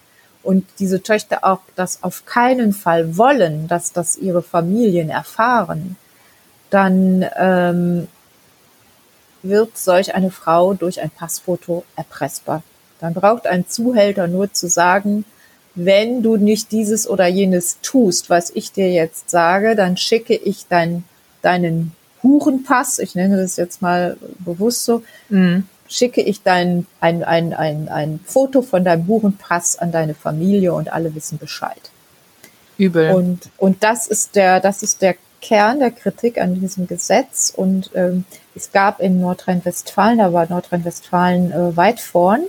und 0.44 0.66
diese 0.80 1.04
Töchter 1.04 1.44
auch 1.44 1.62
das 1.76 2.04
auf 2.04 2.26
keinen 2.26 2.74
Fall 2.74 3.18
wollen, 3.18 3.68
dass 3.68 3.92
das 3.92 4.18
ihre 4.18 4.42
Familien 4.42 5.10
erfahren, 5.10 5.98
dann 6.70 7.26
ähm, 7.38 8.08
wird 9.44 9.78
solch 9.78 10.16
eine 10.16 10.32
Frau 10.32 10.74
durch 10.74 11.02
ein 11.02 11.10
Passfoto 11.10 11.84
erpressbar. 11.96 12.64
Dann 13.00 13.14
braucht 13.14 13.48
ein 13.48 13.68
Zuhälter 13.68 14.28
nur 14.28 14.52
zu 14.54 14.68
sagen, 14.68 15.26
wenn 15.76 16.22
du 16.22 16.36
nicht 16.36 16.72
dieses 16.72 17.08
oder 17.08 17.28
jenes 17.28 17.78
tust, 17.82 18.30
was 18.30 18.50
ich 18.50 18.72
dir 18.72 18.92
jetzt 18.92 19.30
sage, 19.30 19.76
dann 19.76 19.98
schicke 19.98 20.36
ich 20.36 20.66
dein, 20.68 21.04
deinen 21.42 21.96
Hurenpass, 22.24 23.00
ich 23.00 23.16
nenne 23.16 23.38
das 23.38 23.56
jetzt 23.58 23.82
mal 23.82 24.18
bewusst 24.40 24.86
so, 24.86 25.04
mhm. 25.30 25.66
schicke 25.88 26.22
ich 26.22 26.44
dein, 26.44 26.86
ein, 27.00 27.24
ein, 27.24 27.54
ein, 27.54 27.90
ein 27.90 28.20
Foto 28.26 28.62
von 28.62 28.84
deinem 28.84 29.08
Hurenpass 29.08 29.78
an 29.78 29.92
deine 29.92 30.14
Familie 30.14 30.74
und 30.74 30.92
alle 30.92 31.14
wissen 31.16 31.38
Bescheid. 31.38 31.92
Übel. 32.78 33.12
Und, 33.14 33.50
und 33.58 33.84
das 33.84 34.08
ist 34.08 34.36
der, 34.36 34.60
das 34.60 34.84
ist 34.84 35.02
der 35.02 35.16
Kern 35.42 35.80
der 35.80 35.92
Kritik 35.92 36.40
an 36.40 36.60
diesem 36.60 36.88
Gesetz. 36.88 37.54
Und 37.56 37.92
ähm, 37.94 38.26
es 38.56 38.72
gab 38.72 39.00
in 39.00 39.22
Nordrhein-Westfalen, 39.22 40.18
da 40.18 40.34
war 40.34 40.48
Nordrhein-Westfalen 40.50 41.52
äh, 41.52 41.78
weit 41.78 42.00
vorn, 42.00 42.44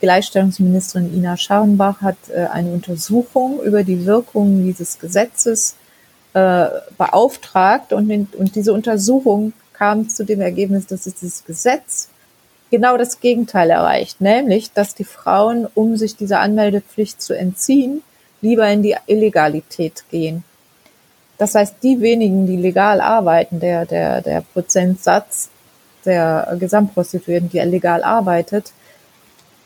Gleichstellungsministerin 0.00 1.12
Ina 1.14 1.36
Scharrenbach 1.36 2.00
hat 2.02 2.16
äh, 2.28 2.46
eine 2.46 2.70
Untersuchung 2.70 3.60
über 3.62 3.82
die 3.82 4.06
Wirkungen 4.06 4.64
dieses 4.64 4.98
Gesetzes 4.98 5.74
äh, 6.38 6.92
beauftragt 6.96 7.92
und, 7.92 8.10
in, 8.10 8.28
und 8.36 8.54
diese 8.54 8.72
Untersuchung 8.72 9.52
kam 9.72 10.08
zu 10.08 10.24
dem 10.24 10.40
Ergebnis, 10.40 10.86
dass 10.86 11.04
dieses 11.04 11.44
Gesetz 11.44 12.08
genau 12.70 12.96
das 12.96 13.20
Gegenteil 13.20 13.70
erreicht, 13.70 14.20
nämlich, 14.20 14.72
dass 14.72 14.94
die 14.94 15.04
Frauen, 15.04 15.66
um 15.74 15.96
sich 15.96 16.16
dieser 16.16 16.40
Anmeldepflicht 16.40 17.22
zu 17.22 17.36
entziehen, 17.36 18.02
lieber 18.40 18.68
in 18.68 18.82
die 18.82 18.96
Illegalität 19.06 20.04
gehen. 20.10 20.44
Das 21.38 21.54
heißt, 21.54 21.76
die 21.82 22.00
wenigen, 22.00 22.46
die 22.46 22.56
legal 22.56 23.00
arbeiten, 23.00 23.60
der, 23.60 23.86
der, 23.86 24.20
der 24.20 24.42
Prozentsatz 24.52 25.50
der 26.04 26.56
Gesamtprostituierten, 26.58 27.50
die 27.50 27.58
legal 27.60 28.02
arbeitet, 28.02 28.72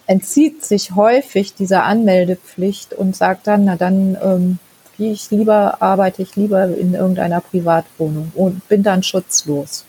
entzieht 0.06 0.64
sich 0.64 0.94
häufig 0.94 1.54
dieser 1.54 1.84
Anmeldepflicht 1.84 2.92
und 2.92 3.16
sagt 3.16 3.46
dann, 3.46 3.64
na 3.64 3.76
dann 3.76 4.18
ähm, 4.22 4.58
gehe 5.02 5.12
ich 5.12 5.32
lieber, 5.32 5.82
arbeite 5.82 6.22
ich 6.22 6.36
lieber 6.36 6.64
in 6.64 6.94
irgendeiner 6.94 7.40
Privatwohnung 7.40 8.30
und 8.36 8.68
bin 8.68 8.84
dann 8.84 9.02
schutzlos. 9.02 9.84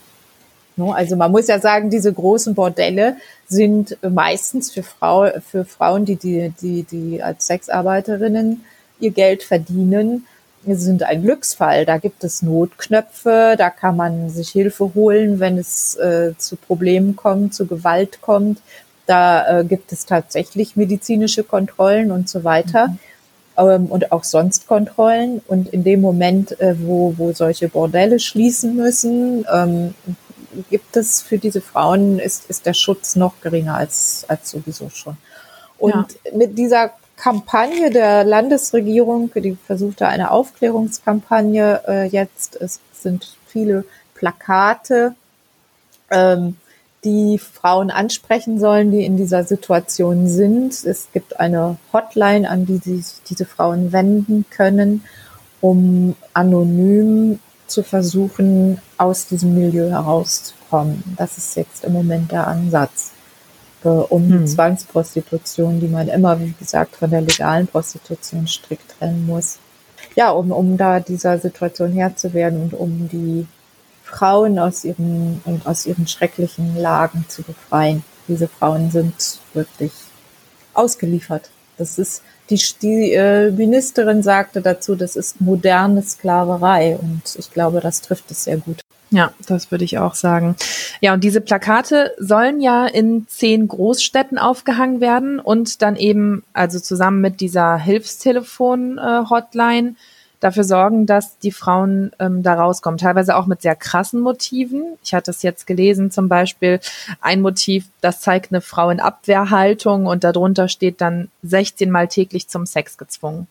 Also 0.76 1.14
man 1.14 1.30
muss 1.30 1.46
ja 1.46 1.60
sagen, 1.60 1.88
diese 1.88 2.12
großen 2.12 2.56
Bordelle 2.56 3.16
sind 3.46 3.96
meistens 4.02 4.72
für, 4.72 4.82
Frau, 4.82 5.30
für 5.48 5.64
Frauen, 5.64 6.04
die, 6.04 6.16
die, 6.16 6.52
die, 6.60 6.82
die 6.82 7.22
als 7.22 7.46
Sexarbeiterinnen 7.46 8.64
ihr 8.98 9.12
Geld 9.12 9.44
verdienen, 9.44 10.26
sind 10.66 11.04
ein 11.04 11.22
Glücksfall. 11.22 11.86
Da 11.86 11.98
gibt 11.98 12.24
es 12.24 12.42
Notknöpfe, 12.42 13.54
da 13.56 13.70
kann 13.70 13.96
man 13.96 14.30
sich 14.30 14.48
Hilfe 14.48 14.94
holen, 14.94 15.38
wenn 15.38 15.58
es 15.58 15.94
äh, 15.94 16.32
zu 16.38 16.56
Problemen 16.56 17.14
kommt, 17.14 17.54
zu 17.54 17.66
Gewalt 17.66 18.20
kommt. 18.20 18.60
Da 19.06 19.60
äh, 19.60 19.64
gibt 19.64 19.92
es 19.92 20.06
tatsächlich 20.06 20.74
medizinische 20.74 21.44
Kontrollen 21.44 22.10
und 22.10 22.28
so 22.28 22.42
weiter. 22.42 22.88
Mhm 22.88 22.98
ähm, 23.56 23.86
und 23.86 24.12
auch 24.12 24.24
sonst 24.24 24.66
Kontrollen. 24.66 25.40
Und 25.46 25.68
in 25.68 25.84
dem 25.84 26.00
Moment, 26.00 26.58
äh, 26.60 26.74
wo, 26.78 27.14
wo 27.16 27.32
solche 27.32 27.68
Bordelle 27.68 28.18
schließen 28.18 28.76
müssen, 28.76 29.46
ähm, 29.52 29.94
gibt 30.70 30.96
es 30.96 31.20
für 31.20 31.38
diese 31.38 31.60
Frauen, 31.60 32.18
ist, 32.18 32.48
ist 32.48 32.66
der 32.66 32.74
Schutz 32.74 33.16
noch 33.16 33.40
geringer 33.40 33.76
als, 33.76 34.24
als 34.28 34.50
sowieso 34.50 34.88
schon. 34.90 35.16
Und 35.78 35.94
ja. 36.24 36.36
mit 36.36 36.56
dieser 36.56 36.92
Kampagne 37.16 37.90
der 37.90 38.24
Landesregierung, 38.24 39.30
die 39.34 39.56
versuchte 39.66 40.06
eine 40.06 40.30
Aufklärungskampagne 40.30 41.82
äh, 41.86 42.06
jetzt, 42.06 42.56
es 42.60 42.80
sind 42.92 43.36
viele 43.46 43.84
Plakate, 44.14 45.14
ähm, 46.10 46.56
die 47.04 47.38
Frauen 47.38 47.90
ansprechen 47.90 48.58
sollen, 48.58 48.90
die 48.90 49.04
in 49.04 49.16
dieser 49.16 49.44
Situation 49.44 50.26
sind. 50.26 50.72
Es 50.84 51.08
gibt 51.12 51.38
eine 51.38 51.76
Hotline, 51.92 52.48
an 52.48 52.66
die 52.66 52.78
sich 52.78 53.04
diese 53.28 53.44
Frauen 53.44 53.92
wenden 53.92 54.46
können, 54.50 55.04
um 55.60 56.16
anonym 56.32 57.38
zu 57.66 57.82
versuchen, 57.82 58.78
aus 58.98 59.26
diesem 59.26 59.54
Milieu 59.54 59.90
herauszukommen. 59.90 61.02
Das 61.16 61.38
ist 61.38 61.56
jetzt 61.56 61.84
im 61.84 61.92
Moment 61.92 62.32
der 62.32 62.46
Ansatz, 62.46 63.12
äh, 63.84 63.88
um 63.88 64.28
hm. 64.28 64.46
Zwangsprostitution, 64.46 65.80
die 65.80 65.88
man 65.88 66.08
immer, 66.08 66.40
wie 66.40 66.54
gesagt, 66.58 66.96
von 66.96 67.10
der 67.10 67.20
legalen 67.20 67.66
Prostitution 67.66 68.46
strikt 68.46 68.98
trennen 68.98 69.26
muss. 69.26 69.58
Ja, 70.14 70.30
um, 70.30 70.52
um 70.52 70.76
da 70.76 71.00
dieser 71.00 71.38
Situation 71.38 71.92
Herr 71.92 72.14
zu 72.14 72.32
werden 72.34 72.62
und 72.62 72.74
um 72.74 73.08
die 73.08 73.46
Frauen 74.14 74.58
aus 74.58 74.84
ihren, 74.84 75.42
aus 75.64 75.86
ihren 75.86 76.06
schrecklichen 76.06 76.76
Lagen 76.76 77.24
zu 77.28 77.42
befreien. 77.42 78.04
Diese 78.28 78.48
Frauen 78.48 78.90
sind 78.90 79.40
wirklich 79.52 79.92
ausgeliefert. 80.72 81.50
Das 81.76 81.98
ist, 81.98 82.22
die, 82.50 82.60
die 82.80 83.12
äh, 83.12 83.50
Ministerin 83.50 84.22
sagte 84.22 84.60
dazu, 84.60 84.94
das 84.94 85.16
ist 85.16 85.40
moderne 85.40 86.02
Sklaverei 86.02 86.96
und 86.96 87.22
ich 87.36 87.50
glaube, 87.50 87.80
das 87.80 88.00
trifft 88.00 88.30
es 88.30 88.44
sehr 88.44 88.58
gut. 88.58 88.80
Ja, 89.10 89.32
das 89.46 89.70
würde 89.70 89.84
ich 89.84 89.98
auch 89.98 90.14
sagen. 90.14 90.56
Ja, 91.00 91.14
und 91.14 91.22
diese 91.22 91.40
Plakate 91.40 92.12
sollen 92.18 92.60
ja 92.60 92.86
in 92.86 93.28
zehn 93.28 93.68
Großstädten 93.68 94.38
aufgehangen 94.38 95.00
werden 95.00 95.38
und 95.38 95.82
dann 95.82 95.94
eben, 95.96 96.42
also 96.52 96.80
zusammen 96.80 97.20
mit 97.20 97.40
dieser 97.40 97.76
Hilfstelefon-Hotline, 97.76 99.90
äh, 99.90 99.94
dafür 100.44 100.64
sorgen, 100.64 101.06
dass 101.06 101.38
die 101.38 101.52
Frauen 101.52 102.12
ähm, 102.20 102.42
da 102.42 102.54
rauskommen. 102.54 102.98
Teilweise 102.98 103.36
auch 103.36 103.46
mit 103.46 103.62
sehr 103.62 103.74
krassen 103.74 104.20
Motiven. 104.20 104.98
Ich 105.02 105.14
hatte 105.14 105.30
es 105.30 105.42
jetzt 105.42 105.66
gelesen, 105.66 106.10
zum 106.10 106.28
Beispiel 106.28 106.80
ein 107.20 107.40
Motiv, 107.40 107.86
das 108.02 108.20
zeigt 108.20 108.52
eine 108.52 108.60
Frau 108.60 108.90
in 108.90 109.00
Abwehrhaltung 109.00 110.06
und 110.06 110.22
darunter 110.22 110.68
steht 110.68 111.00
dann 111.00 111.30
16 111.42 111.90
Mal 111.90 112.08
täglich 112.08 112.48
zum 112.48 112.66
Sex 112.66 112.98
gezwungen. 112.98 113.46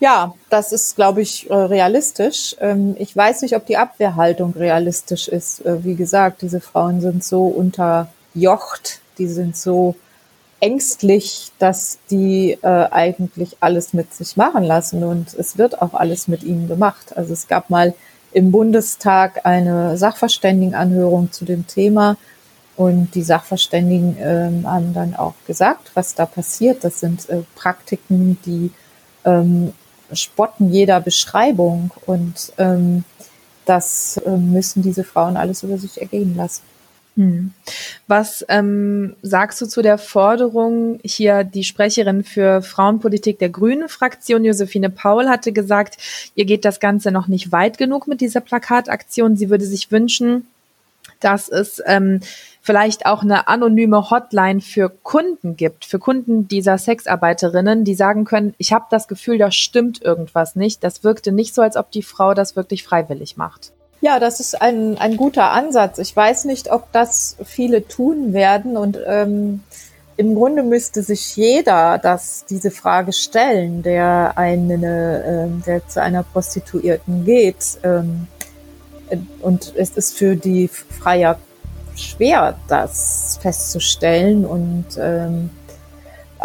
Ja, 0.00 0.34
das 0.50 0.72
ist, 0.72 0.96
glaube 0.96 1.22
ich, 1.22 1.48
äh, 1.50 1.54
realistisch. 1.54 2.56
Ähm, 2.60 2.96
ich 2.98 3.16
weiß 3.16 3.42
nicht, 3.42 3.54
ob 3.56 3.66
die 3.66 3.76
Abwehrhaltung 3.76 4.52
realistisch 4.52 5.28
ist. 5.28 5.64
Äh, 5.64 5.84
wie 5.84 5.94
gesagt, 5.94 6.42
diese 6.42 6.60
Frauen 6.60 7.00
sind 7.00 7.24
so 7.24 7.46
unterjocht, 7.46 9.00
die 9.18 9.26
sind 9.26 9.56
so 9.56 9.96
ängstlich, 10.60 11.52
dass 11.58 11.98
die 12.10 12.58
äh, 12.62 12.66
eigentlich 12.90 13.56
alles 13.60 13.92
mit 13.92 14.14
sich 14.14 14.36
machen 14.36 14.64
lassen 14.64 15.04
und 15.04 15.34
es 15.34 15.58
wird 15.58 15.82
auch 15.82 15.94
alles 15.94 16.28
mit 16.28 16.42
ihnen 16.42 16.68
gemacht. 16.68 17.16
Also 17.16 17.32
es 17.32 17.46
gab 17.46 17.70
mal 17.70 17.94
im 18.32 18.50
Bundestag 18.50 19.44
eine 19.44 19.96
Sachverständigenanhörung 19.96 21.32
zu 21.32 21.44
dem 21.44 21.66
Thema 21.66 22.16
und 22.76 23.14
die 23.14 23.22
Sachverständigen 23.22 24.16
ähm, 24.20 24.70
haben 24.70 24.92
dann 24.92 25.14
auch 25.14 25.34
gesagt, 25.46 25.90
was 25.94 26.14
da 26.14 26.26
passiert. 26.26 26.84
Das 26.84 27.00
sind 27.00 27.28
äh, 27.28 27.42
Praktiken, 27.54 28.38
die 28.44 28.70
ähm, 29.24 29.72
spotten 30.12 30.70
jeder 30.70 31.00
Beschreibung 31.00 31.90
und 32.06 32.52
ähm, 32.58 33.04
das 33.64 34.18
äh, 34.18 34.36
müssen 34.36 34.82
diese 34.82 35.04
Frauen 35.04 35.36
alles 35.36 35.62
über 35.62 35.78
sich 35.78 36.00
ergehen 36.00 36.36
lassen. 36.36 36.62
Hm. 37.16 37.52
Was 38.08 38.44
ähm, 38.48 39.16
sagst 39.22 39.60
du 39.60 39.66
zu 39.66 39.80
der 39.80 39.96
Forderung? 39.96 41.00
Hier 41.02 41.44
die 41.44 41.64
Sprecherin 41.64 42.24
für 42.24 42.60
Frauenpolitik 42.60 43.38
der 43.38 43.48
Grünen 43.48 43.88
Fraktion, 43.88 44.44
Josephine 44.44 44.90
Paul, 44.90 45.28
hatte 45.28 45.52
gesagt, 45.52 45.96
ihr 46.34 46.44
geht 46.44 46.66
das 46.66 46.78
Ganze 46.78 47.10
noch 47.10 47.26
nicht 47.26 47.52
weit 47.52 47.78
genug 47.78 48.06
mit 48.06 48.20
dieser 48.20 48.40
Plakataktion. 48.40 49.36
Sie 49.36 49.48
würde 49.48 49.64
sich 49.64 49.90
wünschen, 49.90 50.46
dass 51.20 51.48
es 51.48 51.82
ähm, 51.86 52.20
vielleicht 52.60 53.06
auch 53.06 53.22
eine 53.22 53.48
anonyme 53.48 54.10
Hotline 54.10 54.60
für 54.60 54.90
Kunden 54.90 55.56
gibt, 55.56 55.86
für 55.86 55.98
Kunden 55.98 56.48
dieser 56.48 56.76
Sexarbeiterinnen, 56.76 57.84
die 57.84 57.94
sagen 57.94 58.26
können, 58.26 58.54
ich 58.58 58.74
habe 58.74 58.86
das 58.90 59.08
Gefühl, 59.08 59.38
da 59.38 59.50
stimmt 59.50 60.02
irgendwas 60.02 60.54
nicht. 60.54 60.84
Das 60.84 61.02
wirkte 61.02 61.32
nicht 61.32 61.54
so, 61.54 61.62
als 61.62 61.76
ob 61.76 61.90
die 61.90 62.02
Frau 62.02 62.34
das 62.34 62.56
wirklich 62.56 62.84
freiwillig 62.84 63.38
macht. 63.38 63.72
Ja, 64.00 64.20
das 64.20 64.40
ist 64.40 64.60
ein, 64.60 64.98
ein 64.98 65.16
guter 65.16 65.50
Ansatz. 65.52 65.98
Ich 65.98 66.14
weiß 66.14 66.44
nicht, 66.44 66.70
ob 66.70 66.92
das 66.92 67.36
viele 67.44 67.88
tun 67.88 68.32
werden 68.32 68.76
und 68.76 68.98
ähm, 69.06 69.62
im 70.18 70.34
Grunde 70.34 70.62
müsste 70.62 71.02
sich 71.02 71.36
jeder 71.36 71.98
das, 71.98 72.44
diese 72.48 72.70
Frage 72.70 73.12
stellen, 73.12 73.82
der 73.82 74.32
eine, 74.36 75.50
äh, 75.58 75.64
der 75.66 75.86
zu 75.88 76.00
einer 76.00 76.22
Prostituierten 76.22 77.24
geht. 77.24 77.78
Ähm, 77.82 78.26
und 79.40 79.74
es 79.76 79.90
ist 79.90 80.16
für 80.16 80.36
die 80.36 80.68
Freier 80.68 81.38
schwer, 81.96 82.56
das 82.68 83.38
festzustellen. 83.42 84.46
Und 84.46 84.86
ähm, 84.98 85.50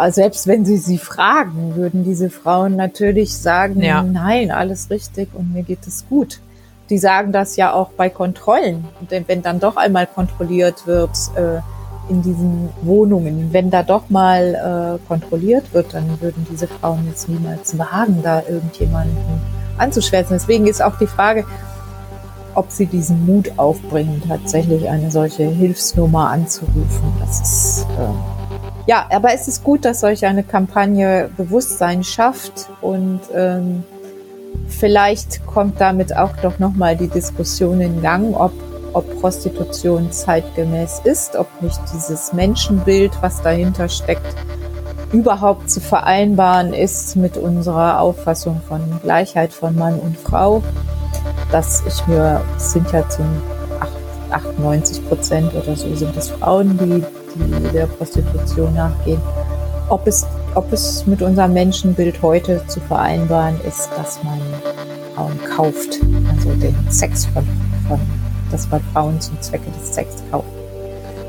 selbst 0.08 0.46
wenn 0.46 0.64
sie 0.64 0.76
sie 0.76 0.98
fragen, 0.98 1.74
würden 1.74 2.04
diese 2.04 2.28
Frauen 2.30 2.76
natürlich 2.76 3.34
sagen, 3.36 3.82
ja. 3.82 4.02
nein, 4.02 4.50
alles 4.50 4.90
richtig 4.90 5.28
und 5.34 5.52
mir 5.52 5.62
geht 5.62 5.86
es 5.86 6.06
gut 6.08 6.40
die 6.92 6.98
sagen 6.98 7.32
das 7.32 7.56
ja 7.56 7.72
auch 7.72 7.88
bei 7.92 8.10
Kontrollen. 8.10 8.84
Und 9.00 9.10
wenn 9.26 9.40
dann 9.40 9.60
doch 9.60 9.76
einmal 9.76 10.06
kontrolliert 10.06 10.86
wird 10.86 11.16
äh, 11.36 11.60
in 12.10 12.20
diesen 12.20 12.68
Wohnungen, 12.82 13.48
wenn 13.52 13.70
da 13.70 13.82
doch 13.82 14.10
mal 14.10 14.98
äh, 15.00 15.08
kontrolliert 15.08 15.72
wird, 15.72 15.94
dann 15.94 16.20
würden 16.20 16.46
diese 16.50 16.68
Frauen 16.68 17.06
jetzt 17.08 17.30
niemals 17.30 17.78
wagen, 17.78 18.20
da 18.22 18.42
irgendjemanden 18.46 19.16
anzuschwärzen. 19.78 20.36
Deswegen 20.36 20.66
ist 20.66 20.82
auch 20.82 20.98
die 20.98 21.06
Frage, 21.06 21.46
ob 22.54 22.70
sie 22.70 22.84
diesen 22.84 23.24
Mut 23.24 23.52
aufbringen, 23.56 24.22
tatsächlich 24.28 24.86
eine 24.90 25.10
solche 25.10 25.44
Hilfsnummer 25.44 26.28
anzurufen. 26.28 27.14
Das 27.20 27.40
ist 27.40 27.86
äh, 27.98 28.84
ja, 28.86 29.06
aber 29.10 29.32
es 29.32 29.48
ist 29.48 29.64
gut, 29.64 29.86
dass 29.86 30.00
solch 30.00 30.26
eine 30.26 30.42
Kampagne 30.42 31.30
Bewusstsein 31.38 32.04
schafft 32.04 32.68
und 32.82 33.20
ähm, 33.32 33.84
Vielleicht 34.68 35.46
kommt 35.46 35.80
damit 35.80 36.16
auch 36.16 36.36
doch 36.42 36.58
nochmal 36.58 36.96
die 36.96 37.08
Diskussion 37.08 37.80
in 37.80 38.02
Gang, 38.02 38.34
ob, 38.34 38.52
ob 38.92 39.20
Prostitution 39.20 40.10
zeitgemäß 40.10 41.02
ist, 41.04 41.36
ob 41.36 41.46
nicht 41.62 41.80
dieses 41.92 42.32
Menschenbild, 42.32 43.12
was 43.20 43.42
dahinter 43.42 43.88
steckt, 43.88 44.34
überhaupt 45.12 45.70
zu 45.70 45.80
vereinbaren 45.80 46.72
ist 46.72 47.16
mit 47.16 47.36
unserer 47.36 48.00
Auffassung 48.00 48.60
von 48.66 48.80
Gleichheit 49.02 49.52
von 49.52 49.76
Mann 49.76 49.98
und 50.00 50.16
Frau. 50.16 50.62
Dass 51.50 51.82
ich 51.86 52.06
mir, 52.06 52.40
sind 52.56 52.90
ja 52.92 53.06
zum 53.08 53.26
98 54.30 55.06
Prozent 55.06 55.54
oder 55.54 55.76
so 55.76 55.94
sind 55.94 56.16
es 56.16 56.30
Frauen, 56.30 56.78
die, 56.78 57.04
die 57.36 57.72
der 57.72 57.86
Prostitution 57.86 58.74
nachgehen. 58.74 59.20
Ob 59.88 60.06
es 60.06 60.26
ob 60.54 60.72
es 60.72 61.06
mit 61.06 61.22
unserem 61.22 61.52
Menschenbild 61.52 62.22
heute 62.22 62.64
zu 62.66 62.80
vereinbaren 62.80 63.60
ist, 63.66 63.90
dass 63.96 64.22
man 64.22 64.38
Frauen 65.14 65.38
kauft, 65.54 66.00
also 66.30 66.50
den 66.54 66.74
Sex 66.90 67.26
von, 67.26 67.46
von 67.88 68.00
dass 68.50 68.68
man 68.70 68.80
Frauen 68.92 69.20
zum 69.20 69.40
Zwecke 69.40 69.70
des 69.70 69.94
Sex 69.94 70.22
kauft. 70.30 70.46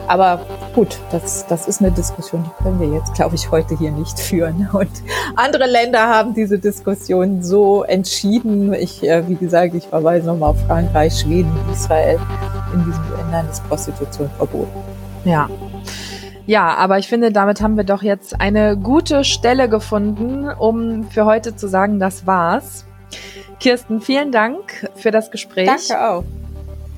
Aber 0.08 0.42
gut, 0.76 1.00
das, 1.12 1.48
das 1.48 1.68
ist 1.68 1.82
eine 1.82 1.92
Diskussion, 1.92 2.44
die 2.44 2.64
können 2.64 2.80
wir 2.80 2.90
jetzt, 2.90 3.14
glaube 3.14 3.36
ich, 3.36 3.50
heute 3.52 3.78
hier 3.78 3.92
nicht 3.92 4.20
führen. 4.20 4.68
Und 4.74 4.92
andere 5.36 5.66
Länder 5.66 6.08
haben 6.08 6.34
diese 6.34 6.60
Diskussion 6.60 7.42
so 7.42 7.84
entschieden. 7.84 8.74
Ich, 8.74 9.02
äh, 9.08 9.28
wie 9.28 9.36
gesagt, 9.36 9.74
ich 9.76 9.88
verweise 9.88 10.28
nochmal 10.28 10.50
auf 10.50 10.62
Frankreich, 10.68 11.20
Schweden, 11.20 11.52
Israel. 11.72 12.20
In 12.74 12.84
diesen 12.86 13.04
Ländern 13.18 13.50
ist 13.50 13.66
Prostitution 13.70 14.30
verboten. 14.38 14.78
Ja, 15.24 15.50
ja, 16.46 16.76
aber 16.76 17.00
ich 17.00 17.08
finde, 17.08 17.32
damit 17.32 17.62
haben 17.62 17.78
wir 17.78 17.84
doch 17.84 18.04
jetzt 18.04 18.40
eine 18.42 18.78
gute 18.78 19.24
Stelle 19.24 19.70
gefunden, 19.70 20.50
um 20.50 21.10
für 21.10 21.26
heute 21.26 21.56
zu 21.56 21.68
sagen, 21.68 22.00
das 22.00 22.28
war's. 22.28 22.86
Kirsten, 23.60 24.02
vielen 24.02 24.32
Dank 24.32 24.90
für 24.96 25.12
das 25.12 25.30
Gespräch. 25.32 25.68
Danke 25.68 26.10
auch. 26.10 26.24